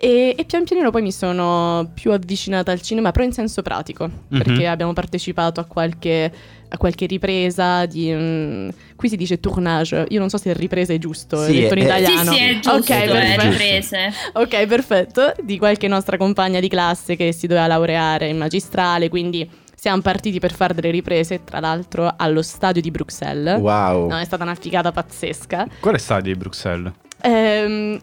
E, 0.01 0.35
e 0.39 0.45
pian 0.47 0.65
pianino 0.65 0.91
poi 0.91 1.03
mi 1.03 1.13
sono 1.13 1.91
più 1.93 2.11
avvicinata 2.13 2.71
al 2.73 2.81
cinema, 2.81 3.11
però 3.11 3.23
in 3.27 3.33
senso 3.33 3.61
pratico, 3.61 4.09
Mhm. 4.29 4.39
perché 4.43 4.67
abbiamo 4.67 4.95
partecipato 4.95 5.61
a 5.61 5.65
qualche, 5.65 6.33
a 6.69 6.77
qualche 6.79 7.05
ripresa 7.05 7.85
di... 7.85 8.11
mm, 8.11 8.69
qui 8.97 9.09
si 9.11 9.17
dice 9.17 9.41
tournage, 9.41 10.07
io 10.09 10.21
non 10.21 10.31
so 10.31 10.39
se 10.39 10.55
ripresa 10.55 10.95
è 10.95 10.99
giusto, 10.99 11.37
Sì, 11.45 11.59
è 11.59 11.61
detto 11.69 11.75
in 11.75 11.81
è- 11.81 11.83
Sì, 11.83 11.87
italiano. 12.03 12.33
sì, 12.33 12.39
è 12.39 12.53
giusto, 12.61 12.71
Ok, 12.77 12.89
è 12.91 13.07
perfetto. 13.09 13.43
riprese. 13.51 14.13
Ok, 14.35 14.67
perfetto. 14.67 15.33
Di 15.43 15.59
qualche 15.59 15.89
nostra 15.89 16.17
compagna 16.17 16.61
di 16.61 16.69
classe 16.69 17.15
che 17.15 17.33
si 17.33 17.47
doveva 17.47 17.67
laureare 17.67 18.29
in 18.29 18.39
magistrale, 18.39 19.09
quindi 19.11 19.51
siamo 19.79 20.03
partiti 20.03 20.41
per 20.41 20.53
fare 20.53 20.75
delle 20.75 20.91
riprese, 20.91 21.45
tra 21.45 21.61
l'altro 21.61 22.13
allo 22.17 22.43
stadio 22.43 22.83
di 22.83 22.91
Bruxelles. 22.91 23.61
Wow. 23.61 24.09
No, 24.09 24.19
è 24.19 24.25
stata 24.25 24.43
una 24.43 24.57
figata 24.57 24.91
pazzesca. 24.91 25.67
Quale 25.79 25.99
stadio 25.99 26.33
di 26.33 26.39
Bruxelles? 26.39 26.93
Ehm, 27.21 27.99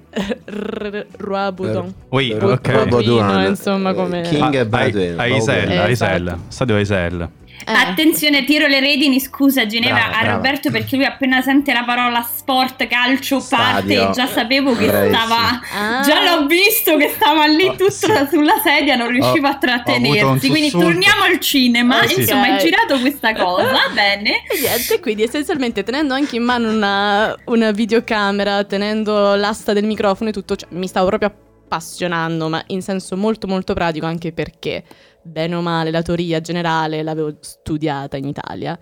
R- 0.46 1.06
Roi 1.18 1.52
Baudon. 1.52 1.94
Ui, 2.10 2.32
Ro- 2.38 2.52
ok. 2.54 2.88
Baudouin. 2.88 3.46
insomma, 3.50 3.94
come- 3.94 4.22
King 4.22 4.56
Ah, 4.56 4.66
Baldwin. 4.66 5.20
a, 5.20 5.24
a 5.24 5.26
Isel, 5.28 5.70
Esatto. 5.72 5.82
a 5.82 5.90
Isel, 5.90 6.38
stadio 6.48 6.76
a 6.76 6.80
Isel. 6.80 7.30
Eh. 7.68 7.72
Attenzione, 7.72 8.44
tiro 8.44 8.68
le 8.68 8.80
redini, 8.80 9.20
scusa 9.20 9.66
Ginevra 9.66 9.96
Brava, 10.04 10.16
a 10.18 10.20
brava. 10.22 10.36
Roberto 10.36 10.72
perché 10.72 10.96
lui 10.98 11.06
appena 11.06 11.42
sente 11.42 11.74
la 11.74 11.84
parola 11.84 12.22
sport, 12.22 12.86
calcio, 12.88 13.40
Stadio. 13.40 14.04
parte, 14.04 14.14
già 14.20 14.28
sapevo 14.28 14.76
che 14.76 14.86
Bravissimo. 14.88 15.18
stava... 15.26 15.62
Ah. 15.74 16.02
Già 16.02 16.22
l'ho 16.24 16.46
visto 16.46 16.96
che 16.98 17.10
stava 17.16 17.46
lì 17.46 17.66
Oh, 17.68 17.72
tutto 17.72 17.90
sì. 17.90 18.12
sulla 18.30 18.62
sedia, 18.64 18.96
non 18.96 19.08
riusciva 19.08 19.50
Ho- 19.50 19.52
a 19.54 19.56
trattenersi. 19.58 20.50
Quindi 20.50 20.70
torniamo 20.70 21.24
al 21.24 21.40
cinema. 21.40 22.02
Eh, 22.02 22.08
sì. 22.08 22.20
Insomma, 22.22 22.42
Ok. 22.44 22.50
hai 22.52 22.60
girato 22.60 23.00
questa 23.00 23.34
cosa, 23.34 23.64
va 23.72 23.90
bene. 23.94 24.44
E 24.48 24.60
niente, 24.60 25.00
quindi 25.00 25.24
essenzialmente 25.24 25.84
tenendo 25.84 26.14
anche 26.14 26.36
in 26.36 26.44
mano 26.44 26.70
una, 26.70 27.36
una 27.46 27.72
videocamera, 27.72 28.64
tenendo 28.66 29.34
l'asta 29.36 29.74
del 29.74 29.86
microfono 29.86 30.30
e 30.30 30.34
tutto, 30.34 30.56
cioè, 30.56 30.70
mi 30.72 30.88
stavo 30.88 31.08
proprio 31.08 31.34
appassionando, 31.66 32.48
ma 32.48 32.62
in 32.68 32.82
senso 32.82 33.18
molto 33.18 33.48
molto 33.48 33.74
pratico 33.74 34.06
anche 34.06 34.32
perché, 34.32 34.84
bene 35.26 35.56
o 35.56 35.62
male, 35.62 35.92
la 35.92 36.02
teoria 36.02 36.40
generale 36.40 37.04
l'avevo 37.04 37.36
studiata 37.40 38.18
in 38.18 38.26
Italia 38.26 38.78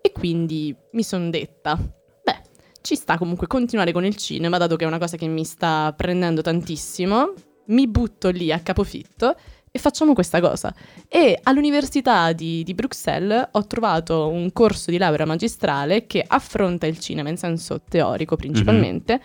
e 0.00 0.12
quindi 0.12 0.74
mi 0.92 1.02
sono 1.02 1.30
detta, 1.30 1.76
beh, 1.76 2.40
ci 2.82 2.94
sta 2.94 3.18
comunque 3.18 3.46
continuare 3.46 3.92
con 3.92 4.04
il 4.04 4.16
cinema, 4.16 4.58
dato 4.58 4.76
che 4.76 4.84
è 4.84 4.86
una 4.86 4.98
cosa 4.98 5.16
che 5.16 5.26
mi 5.26 5.44
sta 5.44 5.92
prendendo 5.96 6.42
tantissimo, 6.42 7.32
mi 7.66 7.88
butto 7.88 8.28
lì 8.28 8.52
a 8.52 8.60
capofitto 8.60 9.34
e 9.70 9.78
facciamo 9.78 10.14
questa 10.14 10.40
cosa. 10.40 10.74
E 11.08 11.38
all'Università 11.42 12.32
di, 12.32 12.62
di 12.62 12.74
Bruxelles 12.74 13.48
ho 13.52 13.66
trovato 13.66 14.28
un 14.28 14.52
corso 14.52 14.90
di 14.90 14.98
laurea 14.98 15.26
magistrale 15.26 16.06
che 16.06 16.24
affronta 16.26 16.86
il 16.86 16.98
cinema 16.98 17.28
in 17.28 17.36
senso 17.36 17.82
teorico 17.88 18.36
principalmente. 18.36 19.20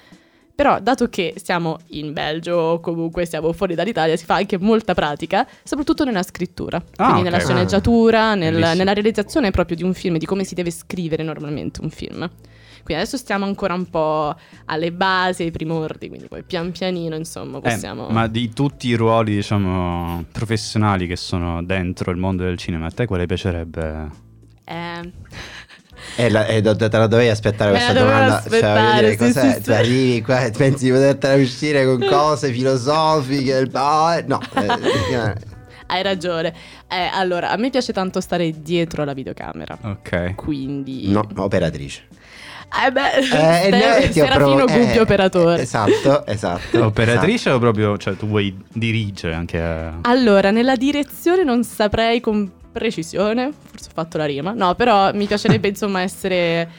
Però, 0.62 0.80
dato 0.80 1.10
che 1.10 1.34
siamo 1.44 1.80
in 1.88 2.14
Belgio 2.14 2.54
o 2.56 2.80
comunque 2.82 3.26
siamo 3.26 3.52
fuori 3.52 3.74
dall'Italia, 3.74 4.16
si 4.16 4.26
fa 4.26 4.36
anche 4.36 4.60
molta 4.60 4.94
pratica, 4.94 5.48
soprattutto 5.64 6.04
nella 6.04 6.22
scrittura. 6.22 6.78
Ah, 6.98 7.06
Quindi 7.06 7.22
ok. 7.22 7.32
nella 7.32 7.40
sceneggiatura, 7.40 8.36
nel- 8.36 8.54
nella 8.78 8.94
realizzazione 8.94 9.50
proprio 9.50 9.76
di 9.76 9.82
un 9.82 9.96
film, 9.96 10.18
di 10.18 10.28
come 10.28 10.44
si 10.44 10.54
deve 10.54 10.70
scrivere 10.70 11.24
normalmente 11.24 11.82
un 11.82 11.90
film. 11.90 12.30
Quindi 12.84 12.94
adesso 13.02 13.18
stiamo 13.18 13.46
ancora 13.46 13.74
un 13.74 13.90
po' 13.90 14.36
alle 14.66 14.92
basi, 14.92 15.42
ai 15.42 15.52
primordi, 15.52 16.10
quindi 16.10 16.28
poi 16.28 16.44
pian 16.44 16.72
pianino, 16.72 17.16
insomma, 17.16 17.58
Eh, 17.58 17.62
possiamo... 17.62 18.10
ma 18.10 18.28
di 18.28 18.54
tutti 18.54 18.88
i 18.88 18.94
ruoli, 18.94 19.34
diciamo, 19.34 20.26
professionali 20.32 21.08
che 21.08 21.16
sono 21.16 21.64
dentro 21.64 22.12
il 22.12 22.18
mondo 22.18 22.44
del 22.44 22.58
cinema, 22.58 22.86
a 22.86 22.92
te 22.92 23.08
quale 23.08 23.26
piacerebbe? 23.26 24.30
Eh, 24.64 25.12
E, 26.16 26.30
la- 26.30 26.46
e 26.48 26.62
do- 26.62 26.76
te 26.76 26.90
la 26.90 27.08
dovevi 27.08 27.30
aspettare 27.30 27.72
questa 27.72 27.94
domanda. 27.94 28.28
Cioè, 28.28 28.38
aspettare, 28.38 29.00
dire, 29.00 29.12
sì, 29.12 29.18
cos'è? 29.18 29.52
sì, 29.54 29.58
Tu 29.58 29.64
sì. 29.64 29.72
arrivi 29.74 30.22
qua 30.22 30.44
e 30.46 30.52
pensi 30.52 30.86
di 30.86 30.92
potertela 30.92 31.42
uscire 31.42 31.86
con 31.86 32.06
cose 32.08 32.52
filosofiche. 32.52 33.52
il- 33.58 33.68
eh, 33.74 34.24
no, 34.28 34.40
eh, 34.56 35.34
hai 35.88 36.04
ragione. 36.04 36.54
Eh, 36.90 37.10
allora, 37.14 37.52
a 37.52 37.58
me 37.58 37.70
piace 37.70 37.94
tanto 37.94 38.22
stare 38.22 38.62
dietro 38.62 39.02
alla 39.04 39.14
videocamera. 39.14 39.78
Ok. 39.84 40.36
Quindi... 40.36 41.10
no, 41.12 41.26
operatrice. 41.36 42.04
Eh 42.86 42.92
beh, 42.92 43.18
Eh, 43.18 43.24
Ste- 43.26 43.70
no, 43.70 44.12
ti 44.12 44.20
ho 44.20 44.24
Serafino 44.26 44.56
provo- 44.66 44.66
Gubbio 44.74 44.94
eh, 44.94 45.00
operatore. 45.00 45.62
Esatto, 45.62 46.26
esatto. 46.26 46.86
Operatrice 46.86 47.50
o 47.50 47.60
proprio, 47.60 47.98
cioè 47.98 48.16
tu 48.16 48.28
vuoi 48.28 48.58
dirigere 48.72 49.34
anche... 49.34 49.60
a- 49.62 49.98
Allora, 50.02 50.52
nella 50.52 50.76
direzione 50.76 51.44
non 51.44 51.64
saprei 51.64 52.20
con 52.22 52.50
precisione, 52.72 53.52
forse 53.72 53.90
ho 53.90 53.94
fatto 53.94 54.18
la 54.18 54.26
rima, 54.26 54.54
no, 54.54 54.76
però 54.76 55.14
mi 55.14 55.26
piacerebbe 55.26 55.68
insomma 55.70 56.02
essere... 56.02 56.70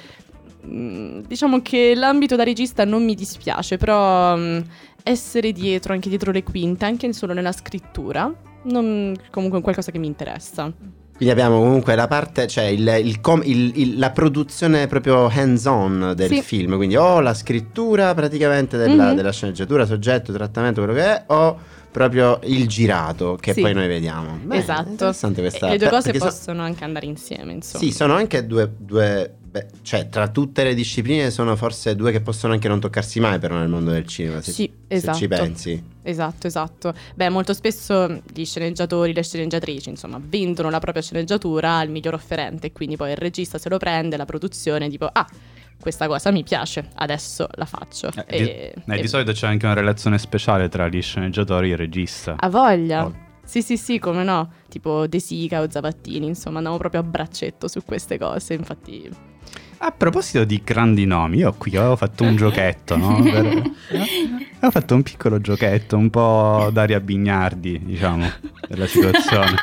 mm, 0.66 1.20
Diciamo 1.26 1.60
che 1.60 1.94
l'ambito 1.94 2.36
da 2.36 2.44
regista 2.44 2.84
non 2.86 3.04
mi 3.04 3.14
dispiace, 3.14 3.76
però 3.76 4.34
mm, 4.36 4.58
essere 5.02 5.52
dietro, 5.52 5.92
anche 5.92 6.08
dietro 6.08 6.32
le 6.32 6.42
quinte, 6.42 6.86
anche 6.86 7.12
solo 7.12 7.34
nella 7.34 7.52
scrittura, 7.52 8.32
non, 8.64 9.14
comunque 9.30 9.58
è 9.58 9.62
qualcosa 9.62 9.90
che 9.92 9.98
mi 9.98 10.06
interessa. 10.06 10.72
Quindi 11.14 11.40
abbiamo 11.40 11.58
comunque 11.60 11.94
la 11.94 12.08
parte, 12.08 12.46
cioè 12.48 12.64
il- 12.64 13.00
il 13.04 13.20
com- 13.20 13.42
il- 13.44 13.98
la 13.98 14.10
produzione 14.10 14.86
proprio 14.88 15.28
hands-on 15.28 16.14
del 16.16 16.28
Sì. 16.30 16.42
film, 16.42 16.76
quindi 16.76 16.96
o 16.96 17.20
la 17.20 17.34
scrittura 17.34 18.12
praticamente 18.14 18.76
della, 18.76 19.10
Mhm. 19.10 19.14
della 19.16 19.30
sceneggiatura, 19.32 19.86
soggetto, 19.86 20.32
trattamento, 20.32 20.82
quello 20.82 20.96
che 20.98 21.04
è, 21.04 21.22
o 21.28 21.58
proprio 21.92 22.40
il 22.44 22.66
girato 22.66 23.36
che 23.38 23.52
Sì. 23.52 23.60
poi 23.60 23.74
noi 23.74 23.86
vediamo. 23.86 24.38
Beh, 24.42 24.56
esatto. 24.56 24.88
Interessante 24.88 25.40
questa 25.42 25.66
E 25.68 25.70
le 25.72 25.78
due 25.78 25.88
cose 25.90 26.02
perché 26.10 26.18
so- 26.18 26.24
possono 26.24 26.62
anche 26.62 26.82
andare 26.84 27.06
insieme, 27.06 27.52
insomma. 27.52 27.84
Sì, 27.84 27.92
sono 27.92 28.14
anche 28.14 28.46
due, 28.46 28.72
due 28.78 29.34
beh, 29.52 29.66
cioè 29.82 30.08
tra 30.08 30.28
tutte 30.28 30.64
le 30.64 30.74
discipline 30.74 31.30
sono 31.30 31.54
forse 31.56 31.94
due 31.94 32.10
che 32.10 32.20
possono 32.22 32.54
anche 32.54 32.68
non 32.68 32.80
toccarsi 32.80 33.20
mai 33.20 33.38
però 33.38 33.56
nel 33.56 33.68
mondo 33.68 33.90
del 33.90 34.06
cinema, 34.06 34.40
se, 34.40 34.50
Sì, 34.50 34.72
se 34.88 34.94
esatto. 34.94 35.18
ci 35.18 35.28
pensi. 35.28 35.84
Esatto, 36.02 36.46
esatto. 36.46 36.94
Beh, 37.14 37.28
molto 37.28 37.52
spesso 37.52 38.22
gli 38.32 38.44
sceneggiatori, 38.44 39.12
le 39.12 39.22
sceneggiatrici, 39.22 39.90
insomma, 39.90 40.18
vendono 40.20 40.70
la 40.70 40.80
propria 40.80 41.02
sceneggiatura 41.02 41.76
al 41.76 41.90
miglior 41.90 42.14
offerente 42.14 42.68
e 42.68 42.72
quindi 42.72 42.96
poi 42.96 43.10
il 43.10 43.16
regista 43.16 43.58
se 43.58 43.68
lo 43.68 43.76
prende, 43.76 44.16
la 44.16 44.24
produzione, 44.24 44.88
tipo, 44.88 45.08
ah, 45.12 45.28
questa 45.78 46.06
cosa 46.06 46.30
mi 46.30 46.42
piace, 46.44 46.88
adesso 46.94 47.46
la 47.54 47.66
faccio. 47.66 48.08
Eh, 48.26 48.42
di, 48.42 48.48
E- 48.50 48.74
eh, 48.86 48.96
e- 48.96 49.00
di 49.00 49.08
solito 49.08 49.32
c'è 49.32 49.46
anche 49.48 49.66
una 49.66 49.74
relazione 49.74 50.18
speciale 50.18 50.68
tra 50.68 50.88
gli 50.88 51.02
sceneggiatori 51.02 51.68
e 51.68 51.72
il 51.72 51.76
regista. 51.78 52.36
Ha 52.38 52.48
voglia. 52.48 53.04
Oh. 53.04 53.14
Sì, 53.44 53.60
sì, 53.60 53.76
sì, 53.76 53.98
come 53.98 54.22
no. 54.24 54.50
Tipo 54.68 55.06
De 55.06 55.18
Sica 55.18 55.60
o 55.60 55.68
Zavattini, 55.68 56.26
insomma, 56.26 56.56
andiamo 56.58 56.78
proprio 56.78 57.00
a 57.00 57.04
braccetto 57.04 57.68
su 57.68 57.82
queste 57.84 58.16
cose, 58.16 58.54
infatti... 58.54 59.10
A 59.84 59.90
proposito 59.90 60.44
di 60.44 60.60
grandi 60.64 61.04
nomi, 61.06 61.38
io 61.38 61.52
qui 61.58 61.74
avevo 61.76 61.96
fatto 61.96 62.22
un 62.22 62.36
giochetto, 62.36 62.96
no? 62.96 63.18
Per- 63.22 63.70
Avevo 64.58 64.70
fatto 64.70 64.94
un 64.94 65.02
piccolo 65.02 65.40
giochetto, 65.40 65.96
un 65.96 66.08
po' 66.08 66.70
Daria 66.72 67.00
Bignardi, 67.00 67.80
diciamo, 67.84 68.30
della 68.68 68.86
situazione. 68.86 69.56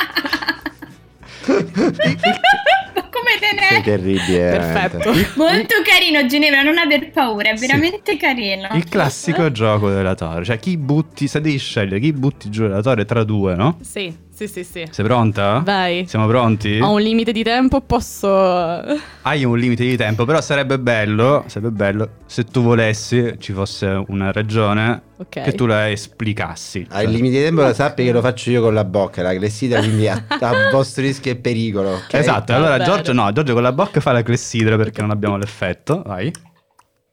Come 1.46 3.38
te 3.40 3.56
Sei 3.68 3.78
ne 3.78 3.82
terribile. 3.84 4.40
veramente. 4.40 4.98
Perfetto. 4.98 5.12
Molto 5.42 5.76
carino, 5.86 6.26
Ginevra, 6.26 6.64
non 6.64 6.78
aver 6.78 7.12
paura, 7.12 7.52
è 7.52 7.56
veramente 7.56 8.18
carino. 8.18 8.68
Il 8.74 8.90
classico 8.90 9.52
gioco 9.54 9.90
della 9.90 10.16
torre, 10.16 10.44
cioè 10.44 10.60
chi 10.60 10.76
butti, 10.78 11.28
se 11.28 11.40
devi 11.40 11.58
scegliere 11.58 12.00
chi 12.02 12.12
butti 12.12 12.50
giù 12.50 12.64
della 12.64 12.82
torre 12.82 13.06
tra 13.06 13.24
due, 13.24 13.56
no? 13.56 13.78
Sì, 13.82 14.14
sì, 14.48 14.48
sì, 14.48 14.64
sì. 14.64 14.86
Sei 14.90 15.04
pronta? 15.04 15.62
Vai. 15.66 16.06
Siamo 16.08 16.26
pronti? 16.28 16.80
Ho 16.82 16.92
un 16.94 17.02
limite 17.02 17.32
di 17.34 17.44
tempo, 17.44 17.82
posso... 17.82 18.28
Hai 18.30 19.44
un 19.44 19.58
limite 19.58 19.84
di 19.84 19.98
tempo, 19.98 20.24
però 20.24 20.40
sarebbe 20.40 20.80
bello, 20.80 21.44
sarebbe 21.48 21.72
bello 21.72 22.10
se 22.26 22.46
tu 22.46 22.62
volessi, 22.62 23.36
ci 23.40 23.52
fosse 23.52 24.02
una 24.08 24.32
ragione, 24.32 25.02
Ok. 25.18 25.42
che 25.44 25.52
tu 25.54 25.66
la 25.66 25.90
esplicassi. 25.90 26.88
Ai 26.90 27.04
Cioè- 27.06 27.14
limiti 27.14 27.36
di 27.38 27.44
tempo 27.44 27.62
lo 27.64 27.74
sappi 27.74 28.06
che 28.06 28.12
lo 28.14 28.22
faccio 28.22 28.50
io 28.52 28.62
con 28.62 28.74
la 28.74 28.86
bocca, 28.86 29.22
la 29.22 29.36
clessidra, 29.36 29.80
quindi 29.80 30.08
a, 30.08 30.24
a 30.40 30.70
vostro 30.72 31.04
rischio 31.04 31.32
e 31.32 31.36
pericolo. 31.36 31.96
ok? 31.96 32.14
Esatto, 32.14 32.54
allora. 32.54 32.80
Giorgio 32.80 33.12
no, 33.12 33.30
Giorgio 33.34 33.54
con 33.54 33.62
la 33.64 33.74
bocca 33.74 34.00
fa 34.00 34.14
la 34.14 34.24
clessidra 34.24 34.78
perché 34.78 35.02
non 35.02 35.12
abbiamo 35.12 35.36
l'effetto, 35.36 36.02
vai. 36.06 36.32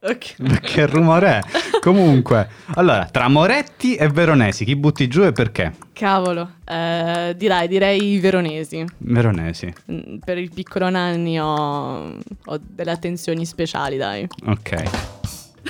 Ok. 0.09 0.59
Che 0.61 0.85
rumore 0.85 1.39
è? 1.39 1.41
Comunque, 1.81 2.47
allora, 2.75 3.05
tra 3.05 3.27
Moretti 3.27 3.95
e 3.95 4.07
Veronesi, 4.07 4.63
chi 4.65 4.75
butti 4.75 5.07
giù 5.07 5.23
e 5.23 5.31
perché? 5.31 5.73
Cavolo, 5.93 6.51
eh, 6.65 7.33
direi, 7.35 7.67
direi 7.67 8.13
i 8.13 8.19
veronesi. 8.19 8.85
Veronesi, 8.99 9.73
Mm, 9.91 10.17
Per 10.23 10.37
il 10.37 10.51
piccolo 10.53 10.89
Nanni 10.89 11.39
ho, 11.39 12.13
ho 12.45 12.59
delle 12.61 12.91
attenzioni 12.91 13.45
speciali, 13.45 13.97
dai. 13.97 14.27
ok. 14.45 14.83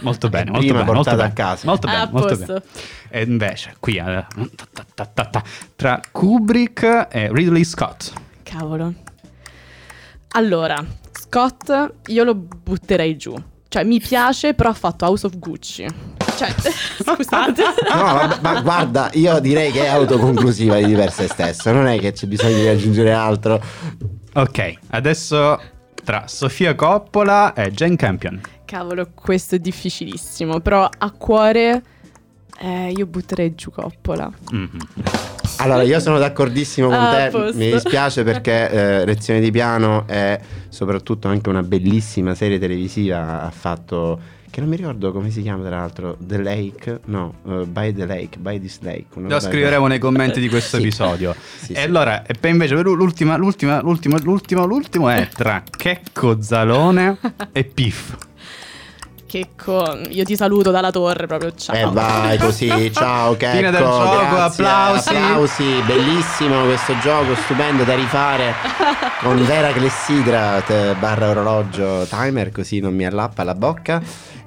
Molto 0.01 0.29
bene, 0.29 0.51
molto 0.51 0.67
bene, 0.73 0.83
molto 0.85 0.93
portata 0.93 1.15
bene. 1.17 1.29
a 1.29 1.33
casa. 1.33 1.67
Molto 1.67 1.87
Ah, 1.87 1.91
bene, 1.91 2.03
a 2.03 2.09
molto 2.11 2.27
posto. 2.37 2.45
bene. 2.45 2.63
E 3.09 3.23
invece, 3.23 3.75
qui, 3.79 3.95
eh, 3.97 4.25
tra 5.75 5.99
Kubrick 6.11 7.07
e 7.09 7.29
Ridley 7.31 7.63
Scott. 7.63 8.13
Cavolo. 8.43 8.93
Allora, 10.33 10.83
Scott 11.11 11.93
io 12.07 12.23
lo 12.23 12.35
butterei 12.35 13.17
giù. 13.17 13.33
Cioè, 13.69 13.83
mi 13.83 13.99
piace, 13.99 14.53
però 14.53 14.69
ha 14.69 14.73
fatto 14.73 15.05
House 15.05 15.25
of 15.25 15.37
Gucci. 15.37 15.85
Cioè, 16.37 16.53
scusate. 17.03 17.63
No, 17.93 18.01
vabbè, 18.01 18.39
ma 18.41 18.61
guarda, 18.61 19.09
io 19.13 19.39
direi 19.39 19.71
che 19.71 19.83
è 19.83 19.87
autoconclusiva 19.87 20.77
di 20.77 20.93
per 20.93 21.11
sé 21.11 21.27
stesso, 21.27 21.71
non 21.71 21.87
è 21.87 21.99
che 21.99 22.11
c'è 22.13 22.27
bisogno 22.27 22.57
di 22.57 22.67
aggiungere 22.67 23.11
altro. 23.11 23.61
Ok, 24.33 24.73
adesso 24.89 25.59
tra 26.03 26.23
Sofia 26.27 26.75
Coppola 26.75 27.53
e 27.53 27.71
Jane 27.71 27.95
Campion. 27.95 28.39
Cavolo, 28.65 29.09
questo 29.13 29.55
è 29.55 29.59
difficilissimo, 29.59 30.59
però 30.59 30.87
a 30.97 31.11
cuore 31.11 31.81
eh, 32.59 32.93
io 32.95 33.05
butterei 33.05 33.55
giù 33.55 33.71
Coppola. 33.71 34.31
Mhm. 34.51 34.77
Allora, 35.57 35.81
io 35.83 35.99
sono 35.99 36.17
d'accordissimo 36.19 36.87
con 36.87 36.95
Ah, 36.97 37.11
te, 37.25 37.29
posto. 37.31 37.57
mi 37.57 37.71
dispiace 37.71 38.23
perché 38.23 38.69
eh, 38.69 39.05
Lezioni 39.05 39.39
di 39.39 39.51
piano 39.51 40.05
è 40.07 40.39
soprattutto 40.69 41.27
anche 41.27 41.49
una 41.49 41.63
bellissima 41.63 42.35
serie 42.35 42.59
televisiva, 42.59 43.41
ha 43.43 43.49
fatto, 43.49 44.19
che 44.49 44.59
non 44.59 44.69
mi 44.69 44.75
ricordo 44.75 45.11
come 45.11 45.29
si 45.31 45.41
chiama 45.41 45.63
tra 45.65 45.77
l'altro, 45.77 46.15
The 46.19 46.41
Lake, 46.41 46.99
no, 47.05 47.33
eh, 47.47 47.65
By 47.65 47.93
the 47.93 48.05
Lake, 48.05 48.37
By 48.37 48.59
this 48.59 48.79
Lake. 48.81 49.05
Lo 49.15 49.39
scriveremo 49.39 49.87
nei 49.87 49.99
commenti 49.99 50.39
di 50.39 50.49
questo 50.49 50.77
Sì. 50.77 50.83
episodio. 50.83 51.33
Sì, 51.57 51.71
e 51.73 51.75
sì. 51.75 51.81
allora, 51.81 52.23
e 52.25 52.33
poi 52.39 52.51
invece 52.51 52.75
l'ultima, 52.75 53.35
l'ultima, 53.35 53.81
l'ultimo, 53.81 54.17
l'ultimo, 54.21 54.65
l'ultimo 54.65 55.09
è 55.09 55.27
tra 55.33 55.63
Checco 55.75 56.41
Zalone 56.41 57.17
e 57.51 57.63
Piff. 57.63 58.15
Checco, 59.27 59.99
io 60.09 60.23
ti 60.23 60.37
saluto 60.37 60.71
dalla 60.71 60.89
torre 60.89 61.27
proprio, 61.27 61.53
ciao. 61.53 61.75
E 61.75 61.93
vai 61.93 62.37
così, 62.37 62.69
ciao 62.93 63.35
Checco. 63.35 63.55
Fine 63.57 63.71
del 63.71 63.81
gioco, 63.81 64.17
grazie, 64.17 64.63
applausi. 64.63 65.09
applausi. 65.09 65.81
Bellissimo 65.85 66.63
questo 66.63 66.97
gioco, 66.99 67.35
stupendo 67.35 67.83
da 67.83 67.93
rifare 67.93 68.53
con 69.21 69.43
vera 69.45 69.71
clessidra 69.73 70.63
barra 70.97 71.29
orologio 71.29 72.05
timer, 72.09 72.51
così 72.51 72.79
non 72.79 72.95
mi 72.95 73.05
allappa 73.05 73.43
la 73.43 73.53
bocca. 73.53 74.01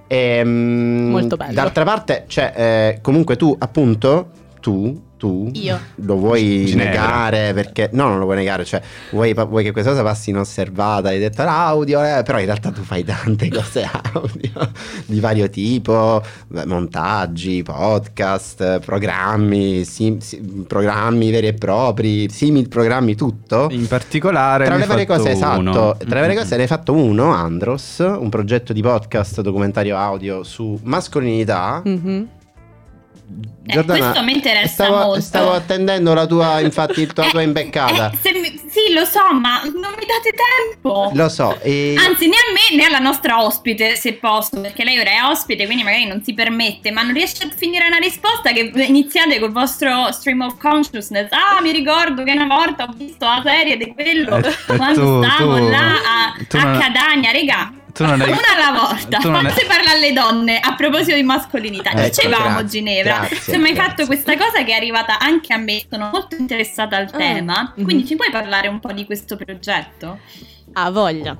Ehm, 0.06 1.10
Molto 1.10 1.36
bello. 1.36 1.52
D'altra 1.52 1.84
parte, 1.84 2.24
cioè, 2.26 2.52
eh, 2.56 2.98
comunque 3.02 3.36
tu, 3.36 3.54
appunto, 3.58 4.30
tu, 4.60 5.09
tu 5.20 5.50
Io. 5.52 5.78
lo 5.96 6.16
vuoi 6.16 6.64
Ginevra. 6.64 6.90
negare 6.90 7.52
perché 7.52 7.90
no, 7.92 8.08
non 8.08 8.18
lo 8.18 8.24
vuoi 8.24 8.36
negare, 8.36 8.64
cioè 8.64 8.80
vuoi, 9.10 9.34
vuoi 9.34 9.62
che 9.62 9.70
questa 9.72 9.90
cosa 9.90 10.02
passi 10.02 10.30
inosservata, 10.30 11.08
hai 11.10 11.18
detto 11.18 11.42
l'audio, 11.44 12.02
eh, 12.02 12.22
però 12.24 12.38
in 12.38 12.46
realtà 12.46 12.70
tu 12.70 12.80
fai 12.82 13.04
tante 13.04 13.48
cose 13.52 13.86
audio 14.14 14.70
di 15.04 15.20
vario 15.20 15.50
tipo, 15.50 16.22
montaggi, 16.64 17.62
podcast, 17.62 18.80
programmi, 18.80 19.84
sim- 19.84 20.20
si- 20.20 20.40
programmi 20.66 21.30
veri 21.30 21.48
e 21.48 21.54
propri, 21.54 22.30
simil 22.30 22.68
programmi, 22.68 23.14
tutto. 23.14 23.68
In 23.70 23.86
particolare 23.86 24.64
Tra 24.64 24.76
le 24.76 24.86
varie 24.86 25.06
cose, 25.06 25.32
esatto, 25.32 25.60
uno. 25.60 25.72
tra 25.98 26.14
le 26.14 26.20
varie 26.20 26.36
cose 26.36 26.56
ne 26.56 26.62
hai 26.62 26.68
fatto 26.68 26.94
uno, 26.94 27.30
Andros, 27.34 27.98
un 27.98 28.28
progetto 28.30 28.72
di 28.72 28.80
podcast 28.80 29.42
documentario 29.42 29.98
audio 29.98 30.42
su 30.44 30.78
mascolinità. 30.82 31.82
Mhm. 33.30 33.48
Eh, 33.72 33.84
questo 33.84 34.22
mi 34.24 34.32
interessa 34.32 34.84
stavo, 34.84 34.96
molto. 34.96 35.20
Stavo 35.20 35.52
attendendo 35.52 36.12
la 36.12 36.26
tua, 36.26 36.58
infatti, 36.58 37.06
la 37.14 37.28
tua 37.28 37.40
Eh, 37.40 37.44
imbeccata. 37.44 38.10
eh, 38.20 38.32
mi- 38.32 38.60
sì, 38.68 38.92
lo 38.92 39.04
so, 39.04 39.20
ma 39.32 39.60
non 39.62 39.94
mi 39.96 40.04
date 40.06 40.34
tempo. 40.34 41.10
Lo 41.14 41.28
so, 41.28 41.56
e... 41.60 41.94
Anzi, 41.96 42.26
né 42.26 42.34
a 42.34 42.52
me 42.52 42.76
né 42.76 42.86
alla 42.86 42.98
nostra 42.98 43.44
ospite, 43.44 43.94
se 43.94 44.14
posso, 44.14 44.60
perché 44.60 44.82
lei 44.82 44.98
ora 44.98 45.10
è 45.10 45.22
ospite, 45.24 45.66
quindi 45.66 45.84
magari 45.84 46.04
non 46.06 46.20
si 46.24 46.34
permette, 46.34 46.90
ma 46.90 47.02
non 47.02 47.12
riesce 47.12 47.44
a 47.44 47.50
finire 47.56 47.86
una 47.86 47.98
risposta 47.98 48.50
che 48.50 48.72
iniziate 48.74 49.38
col 49.38 49.52
vostro 49.52 50.10
stream 50.10 50.40
of 50.40 50.56
consciousness. 50.58 51.28
Ah, 51.30 51.60
mi 51.60 51.70
ricordo 51.70 52.24
che 52.24 52.32
una 52.32 52.46
volta 52.46 52.84
ho 52.84 52.92
visto 52.96 53.24
la 53.24 53.40
serie 53.44 53.76
di 53.76 53.92
quello 53.94 54.36
Eh, 54.38 54.48
eh, 54.72 54.76
quando 54.76 55.00
tu- 55.20 55.24
stavo 55.24 55.56
tu- 55.58 55.68
là 55.68 55.92
a, 55.94 56.34
a 56.58 56.78
Cadagna, 56.78 57.30
regà. 57.30 57.72
Tu 58.00 58.06
non 58.06 58.20
hai- 58.22 58.30
Una 58.30 58.40
alla 58.56 58.78
volta, 58.88 59.18
tu 59.18 59.30
non 59.30 59.44
hai- 59.44 59.50
forse 59.52 59.66
parla 59.66 59.90
alle 59.90 60.12
donne 60.14 60.58
a 60.58 60.74
proposito 60.74 61.14
di 61.14 61.22
mascolinità. 61.22 61.90
Ecco, 61.90 62.00
Dicevamo 62.08 62.44
grazie, 62.44 62.66
Ginevra, 62.68 63.18
grazie, 63.28 63.58
mi 63.58 63.68
hai 63.70 63.74
fatto 63.76 64.06
questa 64.06 64.36
cosa 64.38 64.64
che 64.64 64.72
è 64.72 64.76
arrivata 64.76 65.18
anche 65.18 65.52
a 65.52 65.58
me, 65.58 65.82
sono 65.90 66.08
molto 66.10 66.34
interessata 66.36 66.96
al 66.96 67.08
Ah, 67.12 67.16
tema, 67.16 67.74
mhm. 67.76 67.84
quindi 67.84 68.06
ci 68.06 68.16
puoi 68.16 68.30
parlare 68.30 68.68
un 68.68 68.80
po' 68.80 68.92
di 68.92 69.04
questo 69.04 69.36
progetto? 69.36 70.18
Ha 70.72 70.90
voglia. 70.90 71.36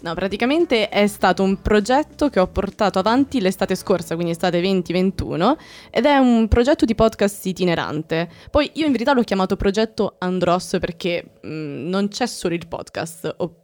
No, 0.00 0.14
praticamente 0.14 0.88
è 0.88 1.06
stato 1.06 1.42
un 1.42 1.60
progetto 1.60 2.30
che 2.30 2.40
ho 2.40 2.46
portato 2.46 2.98
avanti 2.98 3.40
l'estate 3.40 3.74
scorsa, 3.74 4.14
quindi 4.14 4.32
estate 4.32 4.60
2021, 4.60 5.56
ed 5.90 6.06
è 6.06 6.16
un 6.16 6.48
progetto 6.48 6.86
di 6.86 6.94
podcast 6.94 7.44
itinerante. 7.44 8.30
Poi 8.50 8.70
io 8.74 8.86
in 8.86 8.92
verità 8.92 9.12
l'ho 9.12 9.22
chiamato 9.22 9.56
progetto 9.56 10.14
Andros 10.20 10.76
perché 10.80 11.32
mh, 11.42 11.48
non 11.88 12.08
c'è 12.08 12.26
solo 12.26 12.54
il 12.54 12.66
podcast, 12.66 13.34
o 13.38 13.54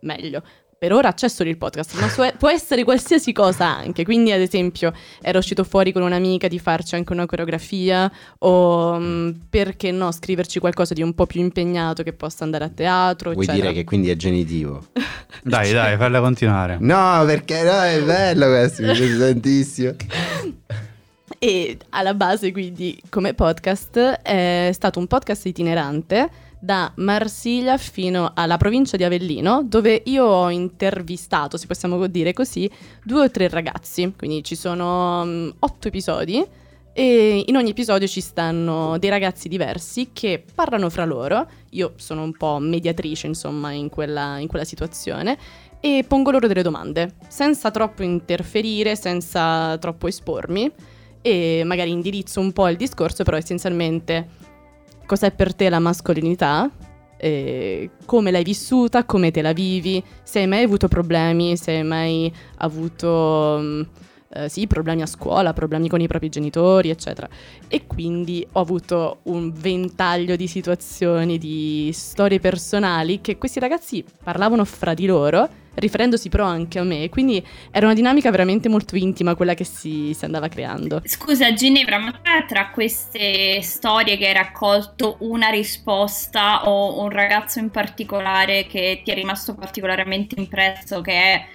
meglio, 0.00 0.42
per 0.80 0.94
ora 0.94 1.12
c'è 1.12 1.28
solo 1.28 1.50
il 1.50 1.58
podcast, 1.58 2.00
ma 2.00 2.08
su- 2.08 2.22
può 2.38 2.48
essere 2.48 2.84
qualsiasi 2.84 3.34
cosa 3.34 3.66
anche. 3.66 4.02
Quindi, 4.02 4.32
ad 4.32 4.40
esempio, 4.40 4.94
era 5.20 5.36
uscito 5.36 5.62
fuori 5.62 5.92
con 5.92 6.00
un'amica 6.00 6.48
di 6.48 6.58
farci 6.58 6.94
anche 6.94 7.12
una 7.12 7.26
coreografia, 7.26 8.10
o 8.38 8.98
mh, 8.98 9.40
perché 9.50 9.90
no, 9.90 10.10
scriverci 10.10 10.58
qualcosa 10.58 10.94
di 10.94 11.02
un 11.02 11.14
po' 11.14 11.26
più 11.26 11.42
impegnato 11.42 12.02
che 12.02 12.14
possa 12.14 12.44
andare 12.44 12.64
a 12.64 12.70
teatro. 12.70 13.32
Vuoi 13.32 13.44
eccetera. 13.44 13.66
dire 13.68 13.78
che 13.78 13.84
quindi 13.86 14.08
è 14.08 14.16
genitivo? 14.16 14.86
Dai, 15.44 15.70
dai, 15.70 15.98
falla 15.98 16.20
continuare. 16.20 16.78
No, 16.80 17.24
perché 17.26 17.62
no, 17.62 17.82
è 17.82 18.02
bello 18.02 18.46
questo, 18.46 18.80
mi 18.80 18.92
piace 18.92 19.18
tantissimo. 19.18 19.96
E 21.38 21.76
alla 21.90 22.14
base, 22.14 22.52
quindi, 22.52 22.98
come 23.10 23.34
podcast, 23.34 23.98
è 23.98 24.70
stato 24.72 24.98
un 24.98 25.06
podcast 25.06 25.44
itinerante 25.44 26.30
da 26.60 26.92
Marsiglia 26.96 27.78
fino 27.78 28.32
alla 28.34 28.58
provincia 28.58 28.96
di 28.96 29.04
Avellino, 29.04 29.62
dove 29.64 30.02
io 30.04 30.24
ho 30.24 30.50
intervistato, 30.50 31.56
se 31.56 31.66
possiamo 31.66 32.06
dire 32.06 32.32
così, 32.32 32.70
due 33.02 33.24
o 33.24 33.30
tre 33.30 33.48
ragazzi. 33.48 34.12
Quindi 34.16 34.44
ci 34.44 34.54
sono 34.54 35.24
mm, 35.24 35.48
otto 35.60 35.88
episodi 35.88 36.44
e 36.92 37.44
in 37.46 37.56
ogni 37.56 37.70
episodio 37.70 38.06
ci 38.06 38.20
stanno 38.20 38.98
dei 38.98 39.08
ragazzi 39.10 39.48
diversi 39.48 40.10
che 40.12 40.44
parlano 40.54 40.90
fra 40.90 41.06
loro. 41.06 41.48
Io 41.70 41.94
sono 41.96 42.22
un 42.22 42.36
po' 42.36 42.58
mediatrice, 42.58 43.26
insomma, 43.26 43.72
in 43.72 43.88
quella, 43.88 44.38
in 44.38 44.46
quella 44.46 44.64
situazione. 44.64 45.38
E 45.80 46.04
pongo 46.06 46.30
loro 46.30 46.46
delle 46.46 46.62
domande, 46.62 47.14
senza 47.28 47.70
troppo 47.70 48.02
interferire, 48.02 48.96
senza 48.96 49.78
troppo 49.78 50.08
espormi 50.08 50.70
e 51.22 51.62
magari 51.64 51.90
indirizzo 51.90 52.40
un 52.40 52.52
po' 52.52 52.68
il 52.68 52.76
discorso, 52.76 53.24
però 53.24 53.36
essenzialmente 53.36 54.39
cos'è 55.10 55.32
per 55.32 55.56
te 55.56 55.68
la 55.68 55.80
mascolinità, 55.80 56.70
eh, 57.16 57.90
come 58.04 58.30
l'hai 58.30 58.44
vissuta, 58.44 59.04
come 59.04 59.32
te 59.32 59.42
la 59.42 59.52
vivi, 59.52 60.00
se 60.22 60.38
hai 60.38 60.46
mai 60.46 60.62
avuto 60.62 60.86
problemi, 60.86 61.56
se 61.56 61.72
hai 61.72 61.82
mai 61.82 62.32
avuto 62.58 63.58
mm, 63.60 63.82
eh, 64.34 64.48
sì, 64.48 64.68
problemi 64.68 65.02
a 65.02 65.06
scuola, 65.06 65.52
problemi 65.52 65.88
con 65.88 66.00
i 66.00 66.06
propri 66.06 66.28
genitori, 66.28 66.90
eccetera. 66.90 67.28
E 67.66 67.88
quindi 67.88 68.46
ho 68.52 68.60
avuto 68.60 69.18
un 69.24 69.52
ventaglio 69.52 70.36
di 70.36 70.46
situazioni, 70.46 71.38
di 71.38 71.90
storie 71.92 72.38
personali 72.38 73.20
che 73.20 73.36
questi 73.36 73.58
ragazzi 73.58 74.04
parlavano 74.22 74.64
fra 74.64 74.94
di 74.94 75.06
loro, 75.06 75.48
riferendosi 75.74 76.28
però 76.28 76.44
anche 76.44 76.78
a 76.78 76.82
me, 76.82 77.08
quindi 77.08 77.44
era 77.70 77.86
una 77.86 77.94
dinamica 77.94 78.30
veramente 78.30 78.68
molto 78.68 78.96
intima 78.96 79.34
quella 79.34 79.54
che 79.54 79.64
si, 79.64 80.12
si 80.14 80.24
andava 80.24 80.48
creando. 80.48 81.02
Scusa 81.04 81.52
Ginevra, 81.52 81.98
ma 81.98 82.20
tra 82.46 82.70
queste 82.70 83.60
storie 83.62 84.16
che 84.16 84.28
hai 84.28 84.34
raccolto 84.34 85.16
una 85.20 85.48
risposta 85.48 86.68
o 86.68 87.00
un 87.02 87.10
ragazzo 87.10 87.58
in 87.58 87.70
particolare 87.70 88.66
che 88.66 89.02
ti 89.04 89.10
è 89.10 89.14
rimasto 89.14 89.54
particolarmente 89.54 90.34
impresso, 90.38 91.00
che 91.00 91.12
è- 91.12 91.46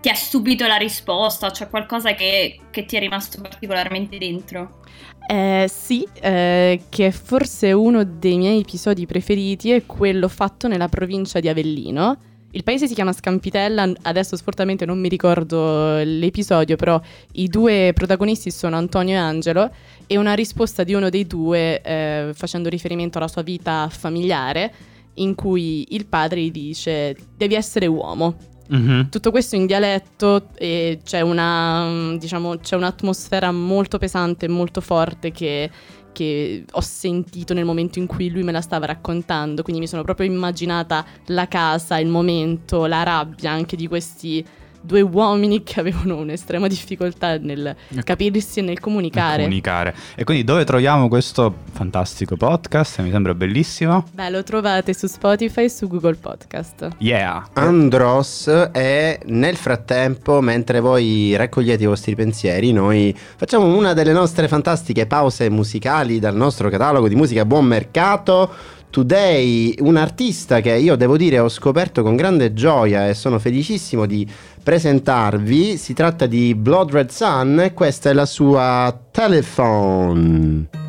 ti 0.00 0.08
ha 0.08 0.14
subito 0.14 0.66
la 0.66 0.76
risposta, 0.76 1.50
cioè 1.50 1.68
qualcosa 1.68 2.14
che, 2.14 2.60
che 2.70 2.84
ti 2.84 2.96
è 2.96 3.00
rimasto 3.00 3.40
particolarmente 3.40 4.16
dentro? 4.16 4.80
Eh, 5.26 5.68
sì, 5.68 6.06
eh, 6.20 6.82
che 6.88 7.10
forse 7.10 7.72
uno 7.72 8.04
dei 8.04 8.38
miei 8.38 8.60
episodi 8.60 9.04
preferiti 9.06 9.72
è 9.72 9.84
quello 9.84 10.28
fatto 10.28 10.68
nella 10.68 10.88
provincia 10.88 11.40
di 11.40 11.48
Avellino. 11.48 12.18
Il 12.52 12.64
paese 12.64 12.86
si 12.86 12.94
chiama 12.94 13.12
Scampitella, 13.12 13.92
adesso 14.02 14.34
sfortunatamente 14.34 14.86
non 14.86 14.98
mi 14.98 15.08
ricordo 15.08 15.98
l'episodio, 15.98 16.76
però 16.76 16.98
i 17.32 17.46
due 17.46 17.92
protagonisti 17.94 18.50
sono 18.50 18.76
Antonio 18.76 19.14
e 19.14 19.18
Angelo 19.18 19.70
e 20.06 20.16
una 20.16 20.32
risposta 20.32 20.82
di 20.82 20.94
uno 20.94 21.10
dei 21.10 21.26
due 21.26 21.82
eh, 21.82 22.30
facendo 22.32 22.70
riferimento 22.70 23.18
alla 23.18 23.28
sua 23.28 23.42
vita 23.42 23.88
familiare 23.90 24.72
in 25.14 25.34
cui 25.34 25.88
il 25.90 26.06
padre 26.06 26.40
gli 26.40 26.50
dice 26.50 27.14
devi 27.36 27.54
essere 27.54 27.86
uomo. 27.86 28.36
Mhm. 28.68 29.08
Tutto 29.08 29.30
questo 29.30 29.56
in 29.56 29.66
dialetto 29.66 30.48
e 30.56 31.00
c'è 31.04 31.20
una, 31.20 32.16
diciamo, 32.18 32.58
c'è 32.58 32.76
un'atmosfera 32.76 33.50
molto 33.50 33.98
pesante, 33.98 34.48
molto 34.48 34.80
forte 34.80 35.32
che, 35.32 35.70
che 36.18 36.64
ho 36.68 36.80
sentito 36.80 37.54
nel 37.54 37.64
momento 37.64 38.00
in 38.00 38.06
cui 38.06 38.28
lui 38.28 38.42
me 38.42 38.50
la 38.50 38.60
stava 38.60 38.86
raccontando. 38.86 39.62
Quindi 39.62 39.80
mi 39.80 39.86
sono 39.86 40.02
proprio 40.02 40.26
immaginata 40.26 41.06
la 41.26 41.46
casa, 41.46 41.98
il 41.98 42.08
momento, 42.08 42.86
la 42.86 43.04
rabbia 43.04 43.52
anche 43.52 43.76
di 43.76 43.86
questi 43.86 44.44
due 44.88 45.02
uomini 45.02 45.62
che 45.62 45.80
avevano 45.80 46.16
un'estrema 46.16 46.66
difficoltà 46.66 47.36
nel 47.36 47.76
capirsi 48.04 48.60
e 48.60 48.62
nel 48.62 48.80
comunicare. 48.80 49.42
Comunicare. 49.42 49.94
E 50.16 50.24
quindi 50.24 50.44
dove 50.44 50.64
troviamo 50.64 51.08
questo 51.08 51.54
fantastico 51.72 52.36
podcast? 52.36 53.00
Mi 53.00 53.10
sembra 53.10 53.34
bellissimo. 53.34 54.06
Beh, 54.12 54.30
lo 54.30 54.42
trovate 54.42 54.94
su 54.94 55.06
Spotify 55.06 55.64
e 55.64 55.68
su 55.68 55.86
Google 55.88 56.14
Podcast. 56.14 56.88
Yeah. 56.98 57.48
Andros 57.52 58.46
e 58.72 59.20
nel 59.26 59.56
frattempo, 59.56 60.40
mentre 60.40 60.80
voi 60.80 61.36
raccogliete 61.36 61.82
i 61.82 61.86
vostri 61.86 62.14
pensieri, 62.14 62.72
noi 62.72 63.14
facciamo 63.14 63.66
una 63.66 63.92
delle 63.92 64.12
nostre 64.12 64.48
fantastiche 64.48 65.06
pause 65.06 65.50
musicali 65.50 66.18
dal 66.18 66.34
nostro 66.34 66.70
catalogo 66.70 67.08
di 67.08 67.14
musica 67.14 67.42
a 67.42 67.44
buon 67.44 67.66
mercato. 67.66 68.76
Today, 68.90 69.74
un 69.80 69.96
artista 69.96 70.60
che 70.60 70.74
io 70.74 70.96
devo 70.96 71.16
dire 71.16 71.38
ho 71.38 71.48
scoperto 71.48 72.02
con 72.02 72.16
grande 72.16 72.54
gioia 72.54 73.06
e 73.06 73.14
sono 73.14 73.38
felicissimo 73.38 74.06
di 74.06 74.26
presentarvi. 74.62 75.76
Si 75.76 75.92
tratta 75.92 76.26
di 76.26 76.54
Blood 76.54 76.92
Red 76.92 77.10
Sun 77.10 77.60
e 77.60 77.74
questa 77.74 78.10
è 78.10 78.12
la 78.14 78.26
sua 78.26 78.98
Telephone. 79.10 80.87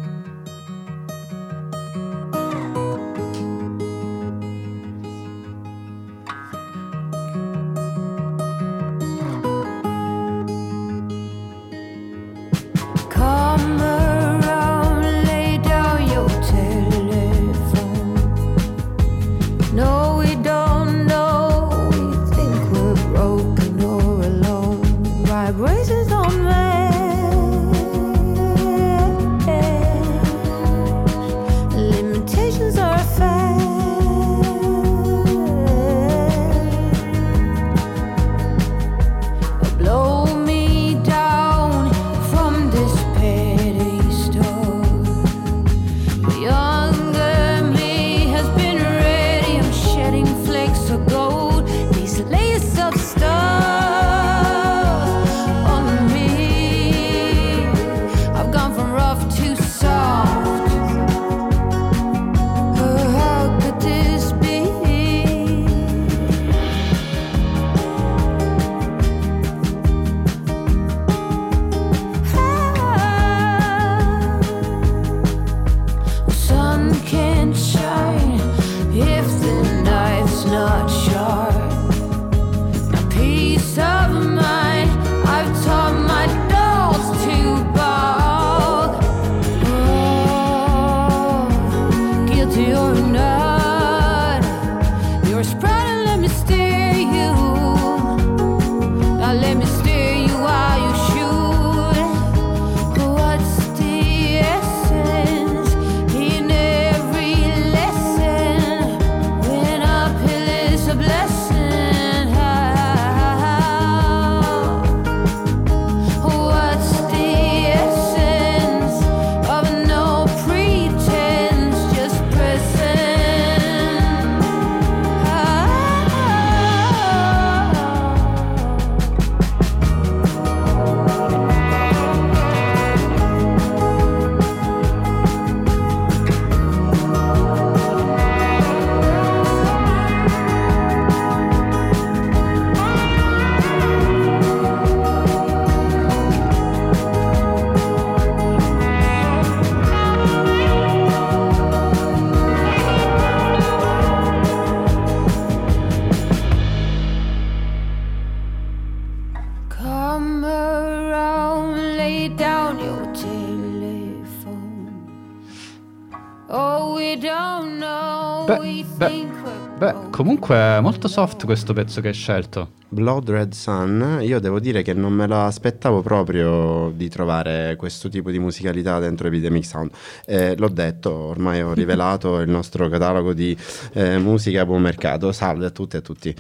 Comunque 171.10 171.22
molto 171.26 171.32
soft 171.32 171.46
questo 171.46 171.74
pezzo 171.74 172.02
che 172.02 172.08
hai 172.10 172.14
scelto. 172.14 172.72
Blood 172.92 173.30
Red 173.30 173.54
Sun, 173.54 174.18
io 174.22 174.40
devo 174.40 174.60
dire 174.60 174.82
che 174.82 174.94
non 174.94 175.14
me 175.14 175.28
lo 175.28 175.42
aspettavo 175.44 176.02
proprio 176.02 176.92
di 176.96 177.08
trovare 177.08 177.76
questo 177.78 178.10
tipo 178.10 178.32
di 178.32 178.40
musicalità 178.40 178.98
dentro 178.98 179.28
Epidemic 179.28 179.64
Sound. 179.64 179.92
Eh, 180.26 180.56
l'ho 180.58 180.70
detto, 180.70 181.14
ormai 181.14 181.62
ho 181.62 181.74
rivelato 181.76 182.40
il 182.40 182.50
nostro 182.50 182.90
catalogo 182.90 183.34
di 183.34 183.56
eh, 183.94 184.18
musica 184.18 184.62
a 184.62 184.66
buon 184.66 184.82
mercato. 184.82 185.32
Salve 185.32 185.68
a 185.68 185.70
tutti 185.70 185.98
e 185.98 186.00
a 186.00 186.02
tutti. 186.02 186.36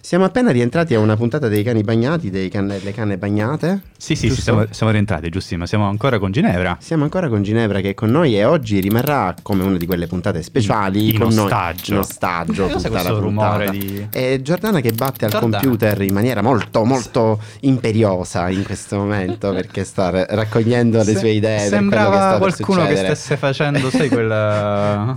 Siamo 0.00 0.24
appena 0.24 0.50
rientrati 0.50 0.94
a 0.94 0.98
una 1.00 1.16
puntata 1.16 1.48
dei 1.48 1.62
cani 1.62 1.82
bagnati, 1.82 2.30
dei 2.30 2.48
canne, 2.48 2.78
le 2.82 2.92
canne 2.94 3.18
bagnate. 3.18 3.82
Sì, 3.98 4.14
sì, 4.14 4.30
sì, 4.30 4.40
siamo, 4.40 4.64
siamo 4.70 4.90
rientrati, 4.92 5.28
giusti, 5.28 5.56
ma 5.58 5.66
siamo 5.66 5.86
ancora 5.86 6.18
con 6.18 6.32
Ginevra. 6.32 6.78
Siamo 6.80 7.02
ancora 7.04 7.28
con 7.28 7.42
Ginevra 7.42 7.80
che 7.80 7.90
è 7.90 7.94
con 7.94 8.10
noi 8.10 8.34
e 8.38 8.44
oggi 8.46 8.80
rimarrà 8.80 9.34
come 9.42 9.64
una 9.64 9.76
di 9.76 9.84
quelle 9.84 10.06
puntate 10.06 10.42
speciali 10.42 11.08
In- 11.08 11.14
in 11.16 11.20
con 11.20 11.34
noi. 11.34 11.44
ostaggio. 11.44 11.92
In 11.92 11.98
ostaggio. 11.98 12.62
Cos'è 12.68 12.88
puntata 12.88 12.88
questo 13.12 13.20
puntata. 13.20 13.56
rumore 13.64 13.70
di- 13.78 14.06
È 14.10 14.40
Giordana 14.40 14.80
che 14.80 14.92
batte 14.92 15.26
al 15.26 15.30
Giordana. 15.32 15.58
Computer 15.90 16.02
in 16.02 16.14
maniera 16.14 16.42
molto 16.42 16.84
molto 16.84 17.40
imperiosa 17.60 18.48
in 18.48 18.62
questo 18.64 18.96
momento 18.96 19.52
perché 19.54 19.84
sta 19.84 20.10
raccogliendo 20.26 20.98
le 20.98 21.04
Se- 21.04 21.18
sue 21.18 21.30
idee 21.30 21.62
che 21.62 21.68
Sembrava 21.68 22.38
per 22.38 22.54
qualcuno 22.54 22.86
che 22.86 22.96
stesse 22.96 23.36
facendo, 23.36 23.90
sai, 23.90 24.08
quel... 24.10 25.16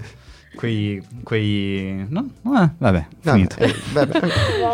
quei... 0.56 1.02
quei... 1.24 2.06
No? 2.10 2.28
Eh, 2.46 2.70
vabbè, 2.78 2.78
Vabbè, 2.78 3.06
finito. 3.22 3.56
eh, 3.58 3.76
vabbè. 3.94 4.20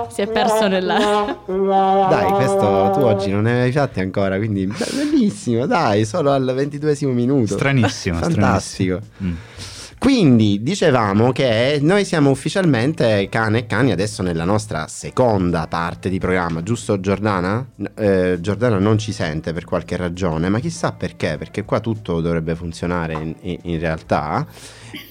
Si 0.11 0.21
è 0.21 0.27
perso 0.27 0.67
nella... 0.67 1.37
Dai, 1.47 2.31
questo 2.31 2.91
tu 2.93 3.01
oggi 3.01 3.29
non 3.31 3.43
ne 3.43 3.61
hai 3.63 3.71
fatti 3.71 3.99
ancora, 3.99 4.37
quindi 4.37 4.65
be- 4.65 4.75
bellissimo, 4.93 5.65
dai, 5.65 6.05
solo 6.05 6.31
al 6.31 6.51
ventiduesimo 6.53 7.11
minuto. 7.11 7.53
Stranissimo, 7.53 8.17
Fantastico. 8.17 8.99
stranissimo. 8.99 8.99
Mm. 9.23 9.35
Quindi 9.99 10.63
dicevamo 10.63 11.33
che 11.33 11.77
noi 11.81 12.05
siamo 12.05 12.29
ufficialmente 12.29 13.27
cane 13.29 13.59
e 13.59 13.65
cani 13.67 13.91
adesso 13.91 14.23
nella 14.23 14.45
nostra 14.45 14.87
seconda 14.87 15.67
parte 15.67 16.09
di 16.09 16.19
programma, 16.19 16.63
giusto 16.63 17.01
Giordana? 17.01 17.67
Eh, 17.95 18.37
Giordana 18.39 18.79
non 18.79 18.97
ci 18.97 19.11
sente 19.11 19.51
per 19.51 19.65
qualche 19.65 19.97
ragione, 19.97 20.47
ma 20.47 20.59
chissà 20.59 20.93
perché, 20.93 21.35
perché 21.37 21.65
qua 21.65 21.81
tutto 21.81 22.21
dovrebbe 22.21 22.55
funzionare 22.55 23.13
in, 23.13 23.35
in- 23.41 23.59
in 23.63 23.79
realtà. 23.79 24.47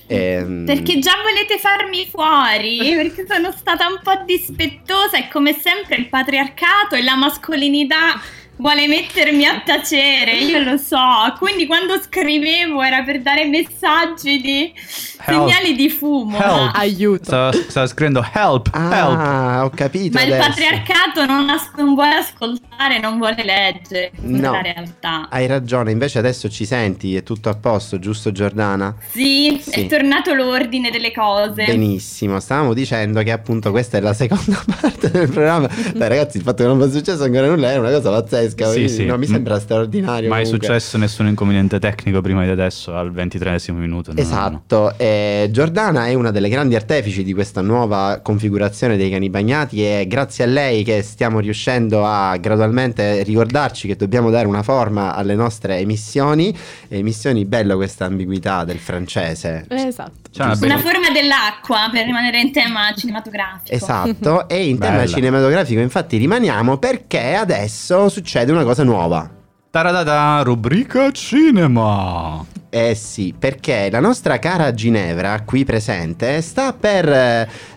Ehm, 0.07 0.65
Perché 0.65 0.99
già 1.01 1.13
volete 1.23 1.59
farmi 1.59 2.07
fuori? 2.11 2.79
Perché 2.97 3.27
sono 3.29 3.53
stata 3.55 3.87
un 3.89 4.01
po' 4.03 4.23
dispettosa 4.25 5.19
e 5.19 5.29
come 5.31 5.53
sempre 5.53 5.97
il 5.97 6.09
patriarcato 6.09 6.95
e 6.95 7.03
la 7.03 7.15
mascolinità 7.15 8.19
vuole 8.59 8.87
mettermi 8.87 9.45
a 9.47 9.61
tacere, 9.65 10.33
io 10.37 10.61
lo 10.63 10.77
so. 10.77 10.97
Quindi 11.39 11.67
quando 11.67 12.01
scrivevo 12.01 12.83
era 12.83 13.03
per 13.03 13.21
dare 13.23 13.45
messaggi 13.47 14.41
di 14.41 14.73
segnali 14.77 15.75
di 15.75 15.89
fumo. 15.91 16.37
Help. 16.37 16.45
Ma, 16.45 16.71
Aiuto. 16.73 17.25
Stava, 17.25 17.53
stava 17.53 17.87
scrivendo 17.87 18.21
help, 18.33 18.71
help. 18.75 18.75
Ah, 18.75 19.65
ho 19.65 19.71
capito 19.71 20.19
ma 20.19 20.25
il 20.25 20.33
adesso. 20.33 20.49
patriarcato 20.49 21.25
non, 21.27 21.49
as- 21.51 21.71
non 21.77 21.95
vuole 21.95 22.15
ascoltare, 22.15 22.99
non 23.01 23.19
vuole 23.19 23.45
leggere. 23.45 24.11
No. 24.21 24.51
è 24.51 24.53
la 24.53 24.61
realtà. 24.63 25.29
Hai 25.31 25.47
ragione, 25.47 25.91
invece 25.91 26.19
adesso 26.19 26.49
ci 26.49 26.65
senti, 26.65 27.17
è 27.17 27.23
tutto 27.23 27.49
a 27.49 27.55
posto, 27.55 27.99
giusto 27.99 28.33
Giordana? 28.33 28.95
Sì, 29.11 29.59
Sì. 29.61 29.85
è 29.85 29.87
tornato 29.87 30.33
l'ordine 30.35 30.91
delle 30.91 31.13
cose. 31.13 31.65
Benissimo, 31.65 32.41
stavamo 32.41 32.75
dicendo 32.75 33.23
che 33.23 33.31
appunto 33.33 33.71
questa 33.71 33.99
è 33.99 34.01
la 34.01 34.15
seconda 34.15 34.63
parte 34.81 35.11
del 35.11 35.29
programma. 35.29 35.69
Dai 35.95 36.09
ragazzi, 36.09 36.37
il 36.39 36.43
fatto 36.43 36.63
che 36.63 36.69
non 36.69 36.81
sia 36.83 36.99
successo 36.99 37.23
ancora 37.25 37.47
nulla 37.47 37.71
è 37.73 37.77
una 37.79 37.91
cosa 37.91 38.11
pazzesca, 38.11 38.48
Sì, 38.49 38.73
quindi 38.73 38.89
sì. 38.89 39.05
non 39.05 39.19
mi 39.19 39.27
sembra 39.27 39.59
straordinario. 39.59 40.29
Mai 40.29 40.45
comunque. 40.45 40.67
successo 40.67 40.99
nessun 40.99 41.27
inconveniente 41.27 41.79
tecnico 41.79 42.21
prima 42.21 42.45
di 42.45 42.51
adesso 42.51 42.95
al 42.95 43.13
ventitresimo 43.13 43.79
minuto. 43.79 44.13
no, 44.13 44.21
no, 44.21 44.29
no. 44.29 44.29
Esatto, 44.29 44.95
eh, 44.97 45.49
Giordana 45.51 46.07
è 46.07 46.15
una 46.15 46.31
delle 46.31 46.49
grandi 46.49 46.75
artefici 46.75 47.23
di 47.23 47.33
questa 47.33 47.61
nuova 47.61 48.21
configurazione 48.23 48.97
dei 48.97 49.11
cani 49.11 49.29
bagnati 49.31 49.85
e 49.85 50.07
grazie 50.07 50.45
a 50.45 50.47
lei 50.47 50.85
che 50.85 51.03
stiamo 51.03 51.41
riuscendo 51.41 52.05
a 52.05 52.37
gradualmente 52.37 53.23
ricordarci 53.23 53.87
che 53.87 53.97
dobbiamo 53.97 54.31
dare 54.31 54.47
una 54.47 54.63
forma 54.63 55.15
alle 55.15 55.35
nostre 55.35 55.79
emissioni. 55.79 56.57
Emissioni, 56.89 57.45
bello 57.45 57.77
questa 57.77 58.05
ambiguità 58.05 58.65
del 58.65 58.79
francese. 58.79 59.67
Esatto. 59.69 60.13
C'è 60.31 60.45
una 60.45 60.59
Una 60.61 60.79
forma 60.79 61.11
dell'acqua 61.11 61.89
per 61.91 62.05
rimanere 62.05 62.41
in 62.41 62.53
tema 62.53 62.93
cinematografico. 62.95 63.75
Esatto, 63.75 64.49
e 64.49 64.69
in 64.69 64.79
tema 64.79 64.99
Bella. 64.99 65.07
cinematografico 65.07 65.81
infatti 65.81 66.17
rimaniamo 66.17 66.77
perché 66.79 67.35
adesso 67.35 68.09
succede 68.09 68.38
una 68.47 68.65
cosa 68.65 68.85
nuova. 68.85 69.29
Taradada, 69.71 70.41
rubrica 70.43 71.11
cinema. 71.11 72.45
Eh 72.71 72.95
sì, 72.95 73.35
perché 73.39 73.89
la 73.91 74.01
nostra 74.01 74.39
cara 74.39 74.75
Ginevra, 74.75 75.43
qui 75.45 75.65
presente, 75.65 76.41
sta 76.43 76.73
per, 76.73 77.09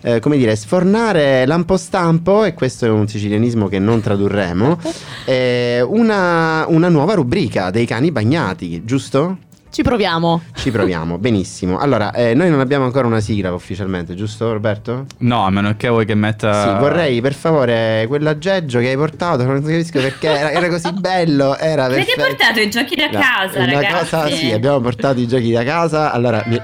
eh, 0.02 0.20
come 0.20 0.38
dire, 0.38 0.56
sfornare 0.56 1.46
lampo 1.46 1.78
stampo, 1.78 2.44
e 2.44 2.54
questo 2.54 2.86
è 2.86 2.90
un 2.90 3.08
sicilianismo 3.08 3.68
che 3.68 3.80
non 3.80 4.02
tradurremo, 4.02 4.80
eh, 5.26 5.82
una, 5.82 6.66
una 6.68 6.90
nuova 6.90 7.14
rubrica 7.14 7.72
dei 7.72 7.86
cani 7.86 8.12
bagnati, 8.12 8.84
giusto? 8.84 9.38
Ci 9.72 9.84
proviamo. 9.84 10.42
Ci 10.54 10.70
proviamo, 10.70 11.18
benissimo. 11.18 11.80
Allora, 11.80 12.12
eh, 12.12 12.34
noi 12.34 12.50
non 12.50 12.60
abbiamo 12.60 12.84
ancora 12.84 13.08
una 13.08 13.22
sigla 13.22 13.54
ufficialmente, 13.54 14.16
giusto 14.16 14.52
Roberto? 14.52 15.06
No, 15.20 15.46
a 15.46 15.50
meno 15.50 15.76
che 15.78 15.88
vuoi 15.88 16.06
che 16.06 16.14
metta... 16.14 16.74
Sì, 16.74 16.80
vorrei 16.80 17.22
per 17.22 17.34
favore 17.34 18.04
quell'aggeggio 18.08 18.80
che 18.80 18.90
hai 18.90 18.98
portato, 18.98 19.44
non 19.46 19.62
capisco 19.62 20.02
perché 20.02 20.28
era, 20.30 20.52
era 20.52 20.68
così 20.68 20.92
bello, 20.92 21.56
era 21.58 21.86
Avete 21.86 22.04
perfetto. 22.16 22.28
portato 22.28 22.60
i 22.60 22.70
giochi 22.70 22.96
da 22.96 23.06
No, 23.12 23.20
casa, 23.20 23.60
una 23.60 23.72
ragazzi. 23.72 23.98
cosa, 24.10 24.28
sì, 24.30 24.52
abbiamo 24.52 24.80
portato 24.82 25.20
i 25.22 25.28
giochi 25.28 25.52
da 25.54 25.64
casa. 25.64 26.12
Allora, 26.12 26.44
mi- 26.48 26.62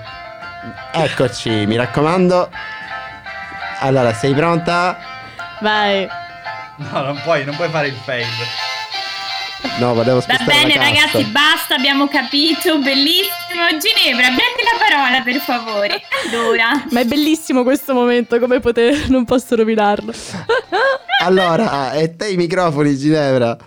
eccoci, 0.91 1.65
mi 1.65 1.77
raccomando. 1.77 2.49
Allora, 3.79 4.13
sei 4.13 4.33
pronta? 4.33 4.97
Vai. 5.61 6.05
No, 6.77 7.01
non 7.03 7.19
puoi, 7.23 7.45
non 7.45 7.55
puoi 7.55 7.69
fare 7.69 7.87
il 7.87 7.93
fade. 7.95 8.25
No, 9.79 9.93
volevo 9.93 10.19
Va 10.19 10.43
bene 10.45 10.75
ragazzi, 10.75 11.23
basta, 11.25 11.75
abbiamo 11.75 12.07
capito, 12.07 12.79
bellissimo. 12.79 13.65
Ginevra, 13.79 14.27
prendi 14.27 14.63
la 14.63 14.77
parola 14.77 15.21
per 15.21 15.35
favore. 15.35 16.01
Allora, 16.27 16.85
Ma 16.91 16.99
è 17.01 17.05
bellissimo 17.05 17.63
questo 17.63 17.93
momento, 17.93 18.39
come 18.39 18.59
poter... 18.59 19.09
non 19.09 19.25
posso 19.25 19.55
rovinarlo. 19.55 20.13
Allora, 21.19 21.93
e 21.93 22.15
te 22.15 22.29
i 22.29 22.35
microfoni, 22.35 22.95
Ginevra. 22.95 23.57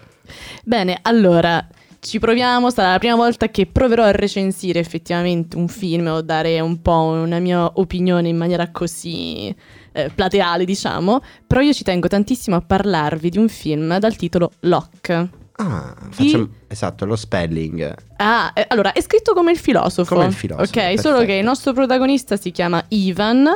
Bene, 0.63 1.01
allora 1.03 1.67
ci 1.99 2.21
proviamo. 2.21 2.71
Sarà 2.71 2.93
la 2.93 2.99
prima 3.01 3.17
volta 3.17 3.49
che 3.49 3.67
proverò 3.67 4.05
a 4.05 4.13
recensire 4.13 4.79
effettivamente 4.79 5.57
un 5.57 5.67
film 5.67 6.07
o 6.07 6.23
dare 6.23 6.61
un 6.61 6.81
po' 6.81 6.93
una 6.93 7.41
mia 7.41 7.69
opinione 7.75 8.29
in 8.29 8.37
maniera 8.37 8.71
così 8.71 9.53
eh, 9.93 10.11
plateale, 10.15 10.65
diciamo. 10.65 11.21
Però 11.45 11.61
io 11.61 11.73
ci 11.73 11.83
tengo 11.83 12.07
tantissimo 12.07 12.55
a 12.55 12.61
parlarvi 12.61 13.31
di 13.31 13.39
un 13.39 13.49
film 13.49 13.99
dal 13.99 14.15
titolo 14.15 14.53
Lock. 14.61 15.40
Ah, 15.63 15.95
facciamo 16.11 16.49
esatto, 16.69 17.05
lo 17.05 17.17
spelling. 17.17 17.95
Ah, 18.17 18.51
eh, 18.55 18.65
allora 18.69 18.93
è 18.93 19.01
scritto 19.03 19.35
come 19.35 19.51
il 19.53 19.59
filosofo. 19.59 20.15
Come 20.15 20.27
il 20.27 20.33
filosofo, 20.33 20.65
Ok, 20.69 20.73
perfetto. 20.75 21.01
solo 21.03 21.25
che 21.25 21.35
il 21.35 21.45
nostro 21.45 21.73
protagonista 21.75 22.37
si 22.37 22.51
chiama 22.51 22.83
Ivan 22.89 23.47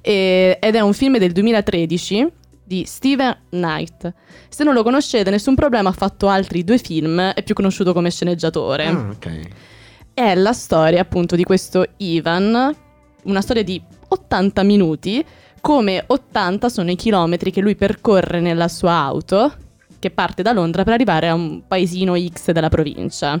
e- 0.00 0.58
ed 0.60 0.74
è 0.74 0.80
un 0.80 0.92
film 0.94 1.18
del 1.18 1.32
2013 1.32 2.26
di 2.64 2.84
Steven 2.86 3.36
Knight. 3.50 4.14
Se 4.48 4.64
non 4.64 4.72
lo 4.74 4.82
conoscete, 4.82 5.28
nessun 5.30 5.54
problema, 5.54 5.90
ha 5.90 5.92
fatto 5.92 6.28
altri 6.28 6.64
due 6.64 6.78
film, 6.78 7.20
è 7.20 7.42
più 7.42 7.54
conosciuto 7.54 7.92
come 7.92 8.10
sceneggiatore. 8.10 8.86
Ah, 8.86 9.08
ok. 9.10 9.40
È 10.14 10.34
la 10.34 10.52
storia 10.52 11.00
appunto 11.02 11.36
di 11.36 11.44
questo 11.44 11.84
Ivan, 11.98 12.74
una 13.24 13.40
storia 13.42 13.62
di 13.64 13.80
80 14.08 14.62
minuti, 14.62 15.22
come 15.60 16.04
80 16.06 16.68
sono 16.70 16.90
i 16.90 16.96
chilometri 16.96 17.50
che 17.50 17.60
lui 17.60 17.74
percorre 17.74 18.40
nella 18.40 18.68
sua 18.68 18.92
auto, 18.92 19.52
che 20.00 20.10
parte 20.10 20.42
da 20.42 20.50
Londra 20.50 20.82
per 20.82 20.94
arrivare 20.94 21.28
a 21.28 21.34
un 21.34 21.62
paesino 21.68 22.18
X 22.18 22.50
della 22.50 22.68
provincia. 22.68 23.40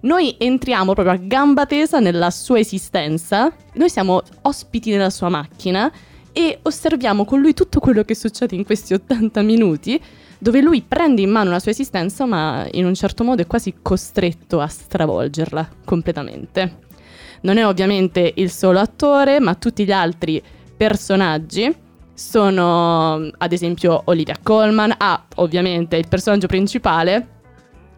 Noi 0.00 0.34
entriamo 0.38 0.94
proprio 0.94 1.14
a 1.14 1.18
gamba 1.18 1.66
tesa 1.66 2.00
nella 2.00 2.30
sua 2.30 2.58
esistenza, 2.58 3.52
noi 3.74 3.90
siamo 3.90 4.22
ospiti 4.42 4.90
nella 4.90 5.10
sua 5.10 5.28
macchina 5.28 5.92
e 6.32 6.58
osserviamo 6.62 7.24
con 7.24 7.40
lui 7.40 7.52
tutto 7.52 7.80
quello 7.80 8.02
che 8.02 8.14
succede 8.14 8.56
in 8.56 8.64
questi 8.64 8.94
80 8.94 9.42
minuti, 9.42 10.02
dove 10.38 10.62
lui 10.62 10.82
prende 10.82 11.20
in 11.20 11.30
mano 11.30 11.50
la 11.50 11.58
sua 11.60 11.70
esistenza 11.72 12.24
ma 12.24 12.66
in 12.72 12.86
un 12.86 12.94
certo 12.94 13.24
modo 13.24 13.42
è 13.42 13.46
quasi 13.46 13.74
costretto 13.82 14.58
a 14.60 14.66
stravolgerla 14.66 15.68
completamente. 15.84 16.88
Non 17.42 17.58
è 17.58 17.66
ovviamente 17.66 18.32
il 18.36 18.50
solo 18.50 18.78
attore, 18.78 19.38
ma 19.38 19.54
tutti 19.54 19.84
gli 19.84 19.92
altri 19.92 20.42
personaggi 20.76 21.88
sono 22.14 23.28
ad 23.38 23.52
esempio 23.52 24.02
Olivia 24.06 24.36
Colman, 24.42 24.94
ha 24.96 25.24
ovviamente 25.36 25.96
il 25.96 26.06
personaggio 26.08 26.46
principale, 26.46 27.26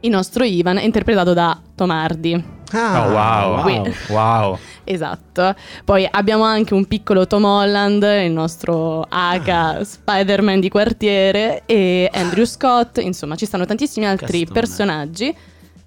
il 0.01 0.11
nostro 0.11 0.45
Ivan, 0.45 0.79
interpretato 0.79 1.33
da 1.33 1.61
Tom 1.75 1.91
Hardy. 1.91 2.45
Ah, 2.75 3.07
Oh, 3.07 3.11
wow, 3.11 3.63
Qui- 3.63 3.95
wow. 4.09 4.59
Esatto. 4.85 5.55
Poi 5.85 6.09
abbiamo 6.11 6.43
anche 6.45 6.73
un 6.75 6.87
piccolo 6.87 7.27
Tom 7.27 7.45
Holland, 7.45 8.03
il 8.25 8.33
nostro 8.33 9.03
H 9.11 9.81
Spider-Man 9.83 10.59
di 10.61 10.69
quartiere, 10.71 11.63
e 11.67 12.09
Andrew 12.13 12.45
Scott. 12.47 12.99
Insomma, 12.99 13.37
ci 13.37 13.45
stanno 13.47 13.67
tantissimi 13.67 14.07
altri 14.07 14.41
Castone. 14.41 14.59
personaggi. 14.61 15.37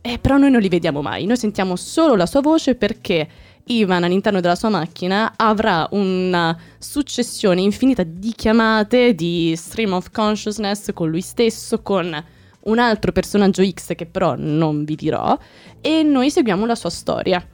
eh, 0.01 0.19
però 0.19 0.37
noi 0.37 0.51
non 0.51 0.61
li 0.61 0.69
vediamo 0.69 1.01
mai. 1.01 1.25
Noi 1.25 1.35
sentiamo 1.37 1.75
solo 1.75 2.15
la 2.15 2.27
sua 2.27 2.41
voce 2.41 2.75
perché 2.75 3.27
Ivan 3.67 4.03
all'interno 4.03 4.41
della 4.41 4.55
sua 4.55 4.69
macchina 4.69 5.33
avrà 5.35 5.87
una 5.91 6.57
successione 6.77 7.61
infinita 7.61 8.03
di 8.03 8.31
chiamate, 8.31 9.15
di 9.15 9.53
stream 9.55 9.93
of 9.93 10.11
consciousness 10.11 10.91
con 10.93 11.09
lui 11.09 11.21
stesso, 11.21 11.81
con 11.81 12.23
un 12.65 12.79
altro 12.79 13.11
personaggio 13.11 13.63
X 13.67 13.95
che 13.95 14.05
però 14.05 14.35
non 14.37 14.83
vi 14.83 14.95
dirò, 14.95 15.37
e 15.81 16.03
noi 16.03 16.29
seguiamo 16.29 16.65
la 16.65 16.75
sua 16.75 16.89
storia. 16.89 17.45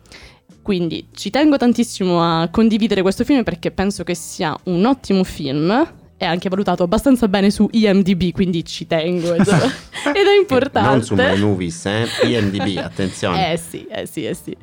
Quindi 0.62 1.08
ci 1.14 1.30
tengo 1.30 1.58
tantissimo 1.58 2.22
a 2.22 2.50
condividere 2.50 3.02
questo 3.02 3.24
film 3.24 3.44
perché 3.44 3.72
penso 3.72 4.04
che 4.04 4.14
sia 4.16 4.56
un 4.66 4.86
ottimo 4.86 5.24
film. 5.24 5.94
È 6.16 6.26
anche 6.26 6.50
valutato 6.50 6.84
abbastanza 6.84 7.28
bene 7.28 7.50
su 7.50 7.68
IMDb, 7.72 8.32
quindi 8.32 8.64
ci 8.64 8.86
tengo 8.86 9.34
ed, 9.34 9.42
ed 10.14 10.28
è 10.28 10.38
importante. 10.40 10.90
Non 10.90 11.04
su 11.04 11.16
My 11.16 11.36
Movies, 11.40 11.84
eh? 11.88 12.06
IMDb, 12.26 12.78
attenzione. 12.78 13.54
Eh 13.54 13.58
sì, 13.58 13.88
eh 13.90 14.06
sì, 14.06 14.26
eh 14.26 14.36
sì. 14.36 14.56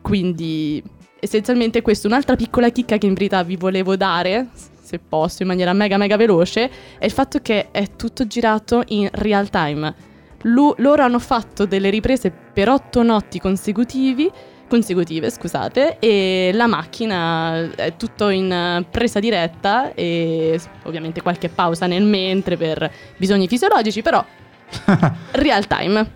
Quindi 0.00 0.82
essenzialmente 1.20 1.82
questa 1.82 2.08
è 2.08 2.10
un'altra 2.10 2.36
piccola 2.36 2.70
chicca 2.70 2.96
che 2.96 3.06
in 3.06 3.14
verità 3.14 3.42
vi 3.42 3.56
volevo 3.56 3.96
dare, 3.96 4.48
se 4.80 4.98
posso, 4.98 5.42
in 5.42 5.48
maniera 5.48 5.72
mega 5.72 5.96
mega 5.96 6.16
veloce, 6.16 6.70
è 6.98 7.04
il 7.04 7.12
fatto 7.12 7.40
che 7.40 7.70
è 7.70 7.96
tutto 7.96 8.26
girato 8.26 8.82
in 8.88 9.08
real 9.12 9.48
time. 9.50 10.08
Lu- 10.44 10.74
loro 10.78 11.02
hanno 11.02 11.18
fatto 11.18 11.66
delle 11.66 11.90
riprese 11.90 12.30
per 12.30 12.70
otto 12.70 13.02
notti 13.02 13.38
consecutivi, 13.38 14.30
consecutive, 14.66 15.30
scusate, 15.30 15.98
e 15.98 16.50
la 16.54 16.66
macchina 16.66 17.70
è 17.74 17.96
tutto 17.96 18.28
in 18.28 18.50
eh, 18.50 18.84
presa 18.88 19.20
diretta 19.20 19.92
e 19.94 20.58
ovviamente 20.84 21.20
qualche 21.20 21.48
pausa 21.48 21.86
nel 21.86 22.04
mentre 22.04 22.56
per 22.56 22.90
bisogni 23.16 23.48
fisiologici, 23.48 24.00
però 24.00 24.24
real 25.32 25.66
time. 25.66 26.10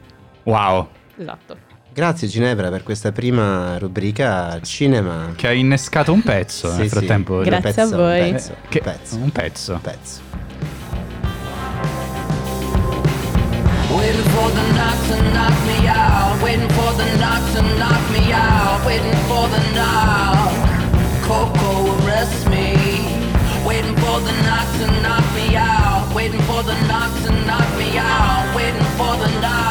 Wow. 0.44 0.88
Esatto. 1.16 1.63
Grazie 1.94 2.26
Ginevra 2.26 2.70
per 2.70 2.82
questa 2.82 3.12
prima 3.12 3.78
rubrica 3.78 4.58
cinema. 4.62 5.32
Che 5.36 5.46
ha 5.46 5.52
innescato 5.52 6.12
un 6.12 6.22
pezzo 6.22 6.68
Sì, 6.72 6.76
nel 6.78 6.88
sì, 6.88 6.96
frattempo. 6.96 7.34
un 7.36 7.42
Grazie 7.44 7.72
pezzo, 7.72 7.94
a 7.94 7.96
voi. 7.96 8.20
Un 8.20 8.32
pezzo, 8.32 8.56
Che- 8.68 8.78
un 8.78 8.84
pezzo, 8.84 9.16
un 9.16 9.30
pezzo. 9.30 9.72
un 9.74 9.80
pezzo. 9.80 10.20
Waiting 13.94 14.24
for 14.34 14.50
the 14.50 14.64
knock 14.74 14.98
to 15.06 15.16
knock 15.30 15.54
me 15.66 15.88
out. 15.88 16.42
Waiting 16.42 16.70
for 16.72 16.92
the 16.96 17.04
knock 17.16 17.42
to 17.54 17.62
knock 17.78 18.10
me 18.10 18.32
out. 18.32 18.84
Waiting 18.84 19.14
for 19.28 19.48
the 19.48 19.62
knock. 19.72 20.52
Coco, 21.22 21.94
arrest 22.02 22.48
me. 22.48 22.74
Waiting 23.64 23.94
for 23.98 24.20
the 24.20 24.32
knock 24.42 24.66
to 24.80 24.86
knock 25.00 25.24
me 25.36 25.54
out. 25.56 26.12
Waiting 26.12 26.42
for 26.42 26.62
the 26.64 26.74
knock 26.88 27.12
to 27.24 27.30
knock 27.46 27.68
me 27.78 27.96
out. 27.98 28.52
Waiting 28.56 28.82
for 28.98 29.14
the 29.16 29.30
knock. 29.40 29.63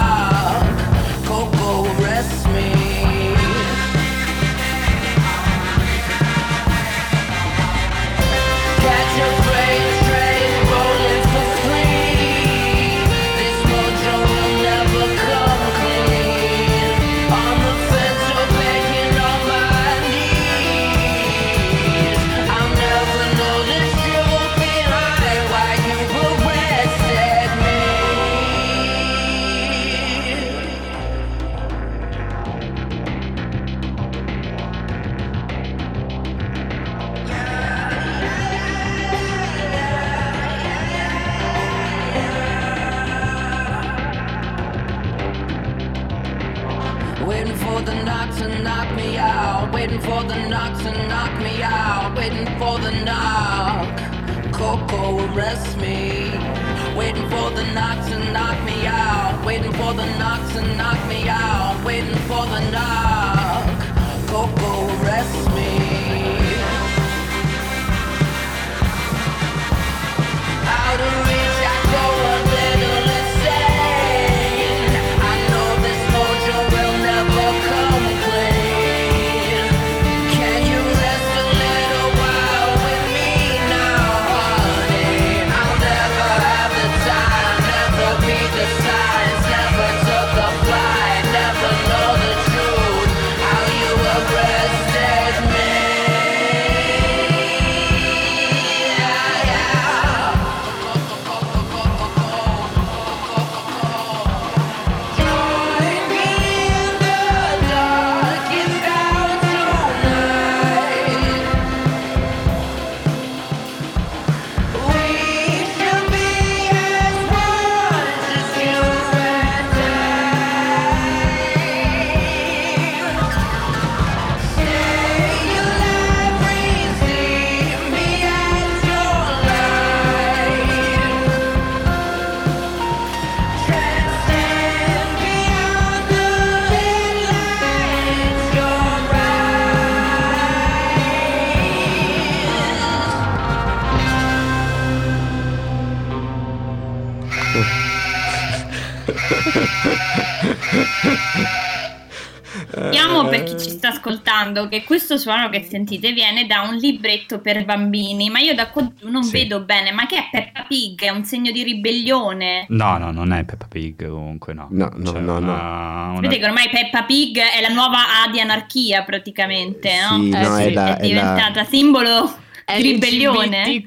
Sappiamo 152.70 153.28
per 153.30 153.44
chi 153.44 153.58
ci 153.60 153.70
sta 153.70 153.90
ascoltando 153.90 154.68
che 154.68 154.84
questo 154.84 155.18
suono 155.18 155.50
che 155.50 155.64
sentite 155.68 156.12
viene 156.12 156.46
da 156.46 156.62
un 156.62 156.76
libretto 156.76 157.40
per 157.40 157.66
bambini, 157.66 158.30
ma 158.30 158.40
io 158.40 158.54
da 158.54 158.70
qua 158.70 158.88
giù 158.98 159.10
non 159.10 159.24
Sì. 159.24 159.32
vedo 159.32 159.62
bene. 159.62 159.92
Ma 159.92 160.06
che 160.06 160.18
è 160.18 160.28
Peppa 160.32 160.66
Pig? 160.68 161.02
È 161.02 161.10
un 161.10 161.24
segno 161.24 161.52
di 161.52 161.64
ribellione. 161.64 162.66
No, 162.70 162.98
no, 162.98 163.12
non 163.12 163.32
è 163.34 163.44
Peppa 163.44 163.66
Pig 163.68 164.08
comunque, 164.08 164.54
no. 164.54 164.68
No, 164.72 164.92
no, 164.96 165.12
C'è 165.12 165.20
no, 165.20 165.40
no. 165.40 165.52
una- 165.52 166.20
Vedete 166.20 166.40
che 166.40 166.46
ormai 166.46 166.70
Peppa 166.70 167.04
Pig 167.04 167.38
è 167.40 167.62
la 167.62 167.70
nuova 167.74 168.24
A 168.24 168.30
di 168.32 168.40
anarchia 168.40 169.04
praticamente, 169.04 169.92
no? 170.10 170.20
Sì, 170.22 170.30
Eh, 170.30 170.40
no, 170.42 170.56
sì. 170.56 170.62
è, 170.64 170.72
la, 170.74 170.86
è 170.86 170.90
è 170.98 171.00
la- 171.00 171.06
diventata 171.08 171.64
simbolo 171.66 172.36
di 172.78 172.82
ribellione. 172.82 173.84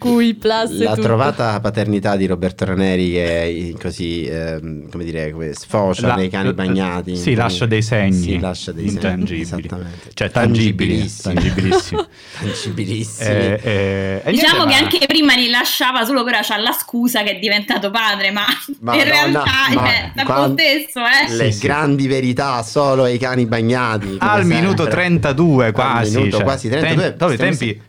La 0.84 0.90
tutto. 0.90 1.02
trovata 1.02 1.58
paternità 1.60 2.16
di 2.16 2.26
Roberto 2.26 2.64
Raneri 2.64 3.10
che 3.12 3.42
è 3.74 3.80
così, 3.80 4.24
ehm, 4.26 4.90
come 4.90 5.04
dire, 5.04 5.30
come 5.32 5.52
sfocia 5.54 6.08
La- 6.08 6.14
nei 6.14 6.28
cani 6.28 6.52
bagnati. 6.52 7.16
Sì, 7.16 7.34
lascia 7.34 7.66
dei 7.66 7.82
segni. 7.82 8.12
Sì, 8.22 8.38
lascia 8.38 8.72
dei 8.72 8.84
segni. 8.88 8.94
intangibili. 8.96 9.40
Esattamente. 9.42 10.10
Cioè, 10.14 10.30
tangibili. 10.30 11.10
Tangibilissimi. 11.22 12.04
Tangibilissimi. 12.38 13.14
Eh, 13.26 14.22
eh, 14.24 14.30
Diciamo 14.30 14.64
che 14.64 14.70
ma- 14.72 14.76
anche 14.78 15.06
prima 15.06 15.34
rilasciava 15.34 16.04
solo 16.04 16.22
che 16.24 16.30
ora 16.30 16.40
c'ha 16.42 16.56
la 16.58 16.72
scusa 16.72 17.22
che 17.22 17.36
è 17.36 17.38
diventato 17.38 17.90
padre, 17.90 18.30
ma, 18.30 18.44
Madonna, 18.80 19.02
in 19.02 19.08
realtà 19.10 19.44
ma 19.74 19.84
è 19.86 20.10
sta 20.12 20.24
quando- 20.24 20.54
stesso, 20.60 21.00
eh. 21.00 21.34
Le 21.36 21.52
Sì, 21.52 21.58
sì. 21.58 21.66
grandi 21.66 22.06
verità 22.06 22.62
solo 22.62 23.04
ai 23.04 23.18
cani 23.18 23.46
bagnati. 23.46 24.16
Al 24.18 24.40
sempre. 24.40 24.60
minuto 24.60 24.86
32 24.86 25.66
Al 25.66 25.72
quasi. 25.72 26.16
minuto 26.16 26.36
cioè, 26.36 26.44
quasi 26.44 26.68
32. 26.68 27.16
tem- 27.16 27.36
tempi 27.36 27.66
se- 27.66 27.80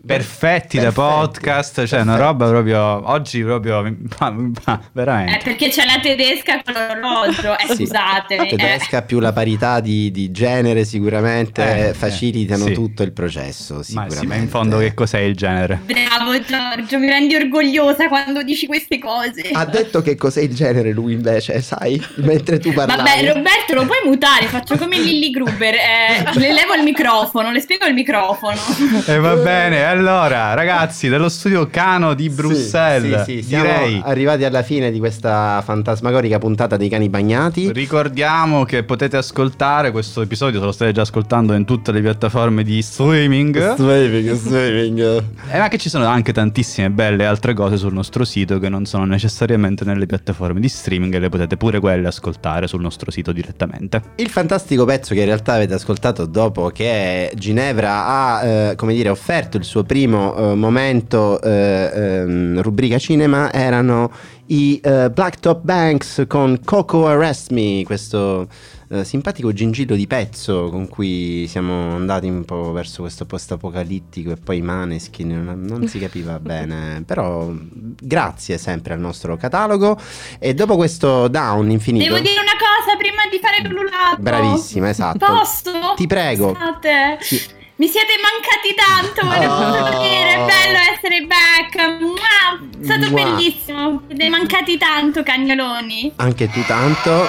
perfetti 0.79 0.79
da 0.79 0.91
podcast, 0.91 1.85
cioè 1.85 2.01
una 2.01 2.15
roba 2.17 2.47
proprio 2.47 3.09
oggi 3.09 3.41
proprio 3.43 3.81
ma- 4.19 4.29
ma- 4.31 4.79
Eh, 4.79 4.85
veramente. 4.91 5.39
perché 5.43 5.69
c'è 5.69 5.85
la 5.85 5.99
tedesca 6.01 6.61
con 6.63 6.73
l'orologio, 6.73 7.57
eh, 7.57 7.65
Sì. 7.75 7.85
scusatemi. 7.85 8.45
eh. 8.49 8.55
Tedesca 8.55 9.01
più 9.01 9.19
la 9.19 9.31
parità 9.33 9.79
di, 9.79 10.11
di 10.11 10.31
genere 10.31 10.85
sicuramente 10.85 11.89
Eh, 11.89 11.93
facilitano 11.93 12.65
sì. 12.65 12.73
tutto 12.73 13.03
il 13.03 13.11
processo. 13.11 13.75
Ma 13.75 13.83
Sicuramente. 13.83 14.17
sì, 14.19 14.25
ma 14.27 14.35
in 14.35 14.47
fondo 14.49 14.77
che 14.79 14.93
cos'è 14.93 15.19
il 15.19 15.35
genere? 15.35 15.79
Bravo 15.83 16.39
Giorgio, 16.41 16.99
mi 16.99 17.07
rendi 17.07 17.35
orgogliosa 17.35 18.07
quando 18.07 18.43
dici 18.43 18.65
queste 18.67 18.99
cose. 18.99 19.49
Ha 19.51 19.65
detto 19.65 20.01
che 20.01 20.15
cos'è 20.15 20.41
il 20.41 20.53
genere 20.53 20.91
lui 20.91 21.13
invece, 21.13 21.61
sai? 21.61 22.03
Mentre 22.15 22.59
tu 22.59 22.71
parlavi. 22.73 23.01
Vabbè, 23.01 23.33
Roberto, 23.33 23.73
lo 23.73 23.85
puoi 23.85 23.99
mutare, 24.05 24.45
faccio 24.45 24.77
come 24.77 24.97
Lilly 24.99 25.29
Gruber, 25.31 25.73
eh, 25.75 26.39
le 26.39 26.53
levo 26.53 26.73
il 26.75 26.83
microfono, 26.83 27.51
le 27.51 27.59
spiego 27.59 27.85
il 27.85 27.93
microfono. 27.93 28.57
E 29.05 29.17
va 29.19 29.35
bene, 29.35 29.83
allora 29.85 30.53
ragazzi 30.53 30.65
dello 31.09 31.29
studio 31.29 31.67
Cano 31.67 32.13
di 32.13 32.29
Sì, 32.29 32.35
Bruxelles, 32.35 33.23
sì, 33.23 33.41
sì, 33.41 33.43
siamo 33.43 33.63
direi 33.63 34.01
arrivati 34.03 34.43
alla 34.43 34.63
fine 34.63 34.91
di 34.91 34.99
questa 34.99 35.61
fantasmagorica 35.63 36.37
puntata 36.39 36.75
dei 36.75 36.89
cani 36.89 37.07
bagnati. 37.09 37.71
Ricordiamo 37.71 38.65
che 38.65 38.83
potete 38.83 39.17
ascoltare 39.17 39.91
questo 39.91 40.21
episodio, 40.21 40.59
se 40.59 40.65
lo 40.65 40.71
state 40.71 40.91
già 40.91 41.01
ascoltando 41.01 41.53
in 41.53 41.63
tutte 41.63 41.91
le 41.91 42.01
piattaforme 42.01 42.63
di 42.63 42.81
streaming. 42.81 43.73
Streaming, 43.73 44.35
streaming. 44.35 45.23
Eh, 45.49 45.59
ma 45.59 45.69
che 45.69 45.77
ci 45.77 45.87
sono 45.87 46.05
anche 46.05 46.33
tantissime 46.33 46.89
belle 46.89 47.25
altre 47.25 47.53
cose 47.53 47.77
sul 47.77 47.93
nostro 47.93 48.25
sito 48.25 48.59
che 48.59 48.67
non 48.67 48.85
sono 48.85 49.05
necessariamente 49.05 49.85
nelle 49.85 50.05
piattaforme 50.05 50.59
di 50.59 50.67
streaming 50.67 51.13
e 51.13 51.19
le 51.19 51.29
potete 51.29 51.55
pure 51.55 51.79
quelle 51.79 52.07
ascoltare 52.07 52.67
sul 52.67 52.81
nostro 52.81 53.11
sito 53.11 53.31
direttamente. 53.31 54.01
Il 54.15 54.29
fantastico 54.29 54.83
pezzo 54.83 55.13
che 55.13 55.21
in 55.21 55.27
realtà 55.27 55.53
avete 55.53 55.75
ascoltato 55.75 56.25
dopo 56.25 56.69
che 56.69 57.31
Ginevra 57.35 58.05
ha, 58.05 58.43
eh, 58.43 58.75
come 58.75 58.93
dire, 58.93 59.09
offerto 59.09 59.55
il 59.57 59.63
suo 59.63 59.83
primo 59.83 60.35
eh, 60.35 60.55
momento 60.57 61.41
eh, 61.41 61.91
ehm, 61.93 62.61
rubrica 62.61 62.97
cinema 62.97 63.51
erano 63.51 64.11
i 64.47 64.79
eh, 64.83 65.09
Blacktop 65.09 65.61
Banks 65.63 66.25
con 66.27 66.59
Coco 66.63 67.07
Arrest 67.07 67.51
Me, 67.51 67.83
questo 67.85 68.47
eh, 68.89 69.03
simpatico 69.03 69.51
gingillo 69.51 69.95
di 69.95 70.07
pezzo 70.07 70.69
con 70.69 70.87
cui 70.87 71.45
siamo 71.47 71.95
andati 71.95 72.27
un 72.27 72.45
po' 72.45 72.71
verso 72.71 73.01
questo 73.01 73.25
post-apocalittico 73.25 74.31
e 74.31 74.37
poi 74.37 74.61
Maneskin, 74.61 75.43
non, 75.43 75.61
non 75.61 75.87
si 75.87 75.99
capiva 75.99 76.39
bene, 76.39 77.03
però 77.05 77.51
grazie 77.51 78.57
sempre 78.57 78.93
al 78.93 78.99
nostro 78.99 79.35
catalogo 79.35 79.99
e 80.39 80.53
dopo 80.53 80.75
questo 80.75 81.27
down 81.27 81.69
infinito... 81.69 82.05
Devo 82.05 82.19
dire 82.19 82.39
una 82.39 82.51
cosa 82.57 82.95
prima 82.97 83.23
di 83.29 83.39
fare 83.39 83.67
l'ululato. 83.67 84.21
Bravissima, 84.21 84.89
esatto. 84.89 85.25
Posso? 85.25 85.71
Ti 85.95 86.07
prego. 86.07 86.53
Scusate. 86.53 87.17
Sì. 87.19 87.56
Mi 87.77 87.87
siete 87.87 88.13
mancati 88.19 88.73
tanto, 88.73 89.23
volevo 89.27 89.53
Oh. 89.53 89.85
solo 89.91 90.01
dire, 90.01 90.33
è 90.33 90.45
bello 90.45 90.79
essere 90.95 91.21
back. 91.27 91.99
Mua, 91.99 92.59
È 92.81 92.83
stato 92.83 93.09
Mua. 93.11 93.23
bellissimo. 93.23 94.01
Siete 94.07 94.29
mancati 94.29 94.77
tanto, 94.79 95.21
cagnoloni. 95.21 96.11
Anche 96.15 96.49
tu 96.49 96.63
tanto. 96.65 97.27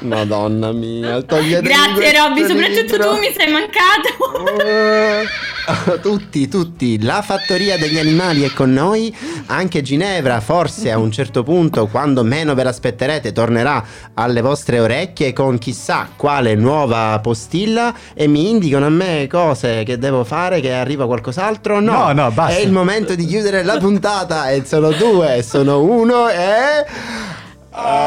Madonna 0.00 0.72
mia, 0.72 1.22
toglietemi 1.22 1.68
Grazie 1.68 2.18
Robby, 2.18 2.40
soprattutto 2.46 2.96
libro. 2.96 3.10
tu 3.10 3.18
mi 3.18 3.32
sei 3.36 3.52
mancato. 3.52 4.64
Eh, 4.64 6.00
tutti, 6.00 6.48
tutti, 6.48 7.02
la 7.02 7.22
fattoria 7.22 7.76
degli 7.78 7.98
animali 7.98 8.42
è 8.42 8.52
con 8.52 8.72
noi, 8.72 9.14
anche 9.46 9.82
Ginevra 9.82 10.40
forse 10.40 10.90
a 10.90 10.98
un 10.98 11.12
certo 11.12 11.42
punto, 11.42 11.86
quando 11.86 12.24
meno 12.24 12.54
ve 12.54 12.62
l'aspetterete, 12.62 13.32
tornerà 13.32 13.84
alle 14.14 14.40
vostre 14.40 14.80
orecchie 14.80 15.32
con 15.32 15.58
chissà 15.58 16.08
quale 16.16 16.54
nuova 16.54 17.18
postilla 17.22 17.94
e 18.14 18.26
mi 18.26 18.48
indicano 18.50 18.86
a 18.86 18.90
me 18.90 19.26
cose 19.30 19.82
che 19.84 19.98
devo 19.98 20.24
fare, 20.24 20.60
che 20.60 20.72
arriva 20.72 21.06
qualcos'altro. 21.06 21.80
No, 21.80 22.06
No, 22.06 22.12
no, 22.12 22.30
basta. 22.30 22.58
È 22.58 22.62
il 22.62 22.72
momento 22.72 23.14
di 23.14 23.26
chiudere 23.26 23.62
la 23.62 23.76
puntata 23.76 24.50
e 24.50 24.64
sono 24.64 24.90
due, 24.92 25.42
sono 25.42 25.82
uno 25.82 26.28
e... 26.28 27.49
Oh. 27.72 28.00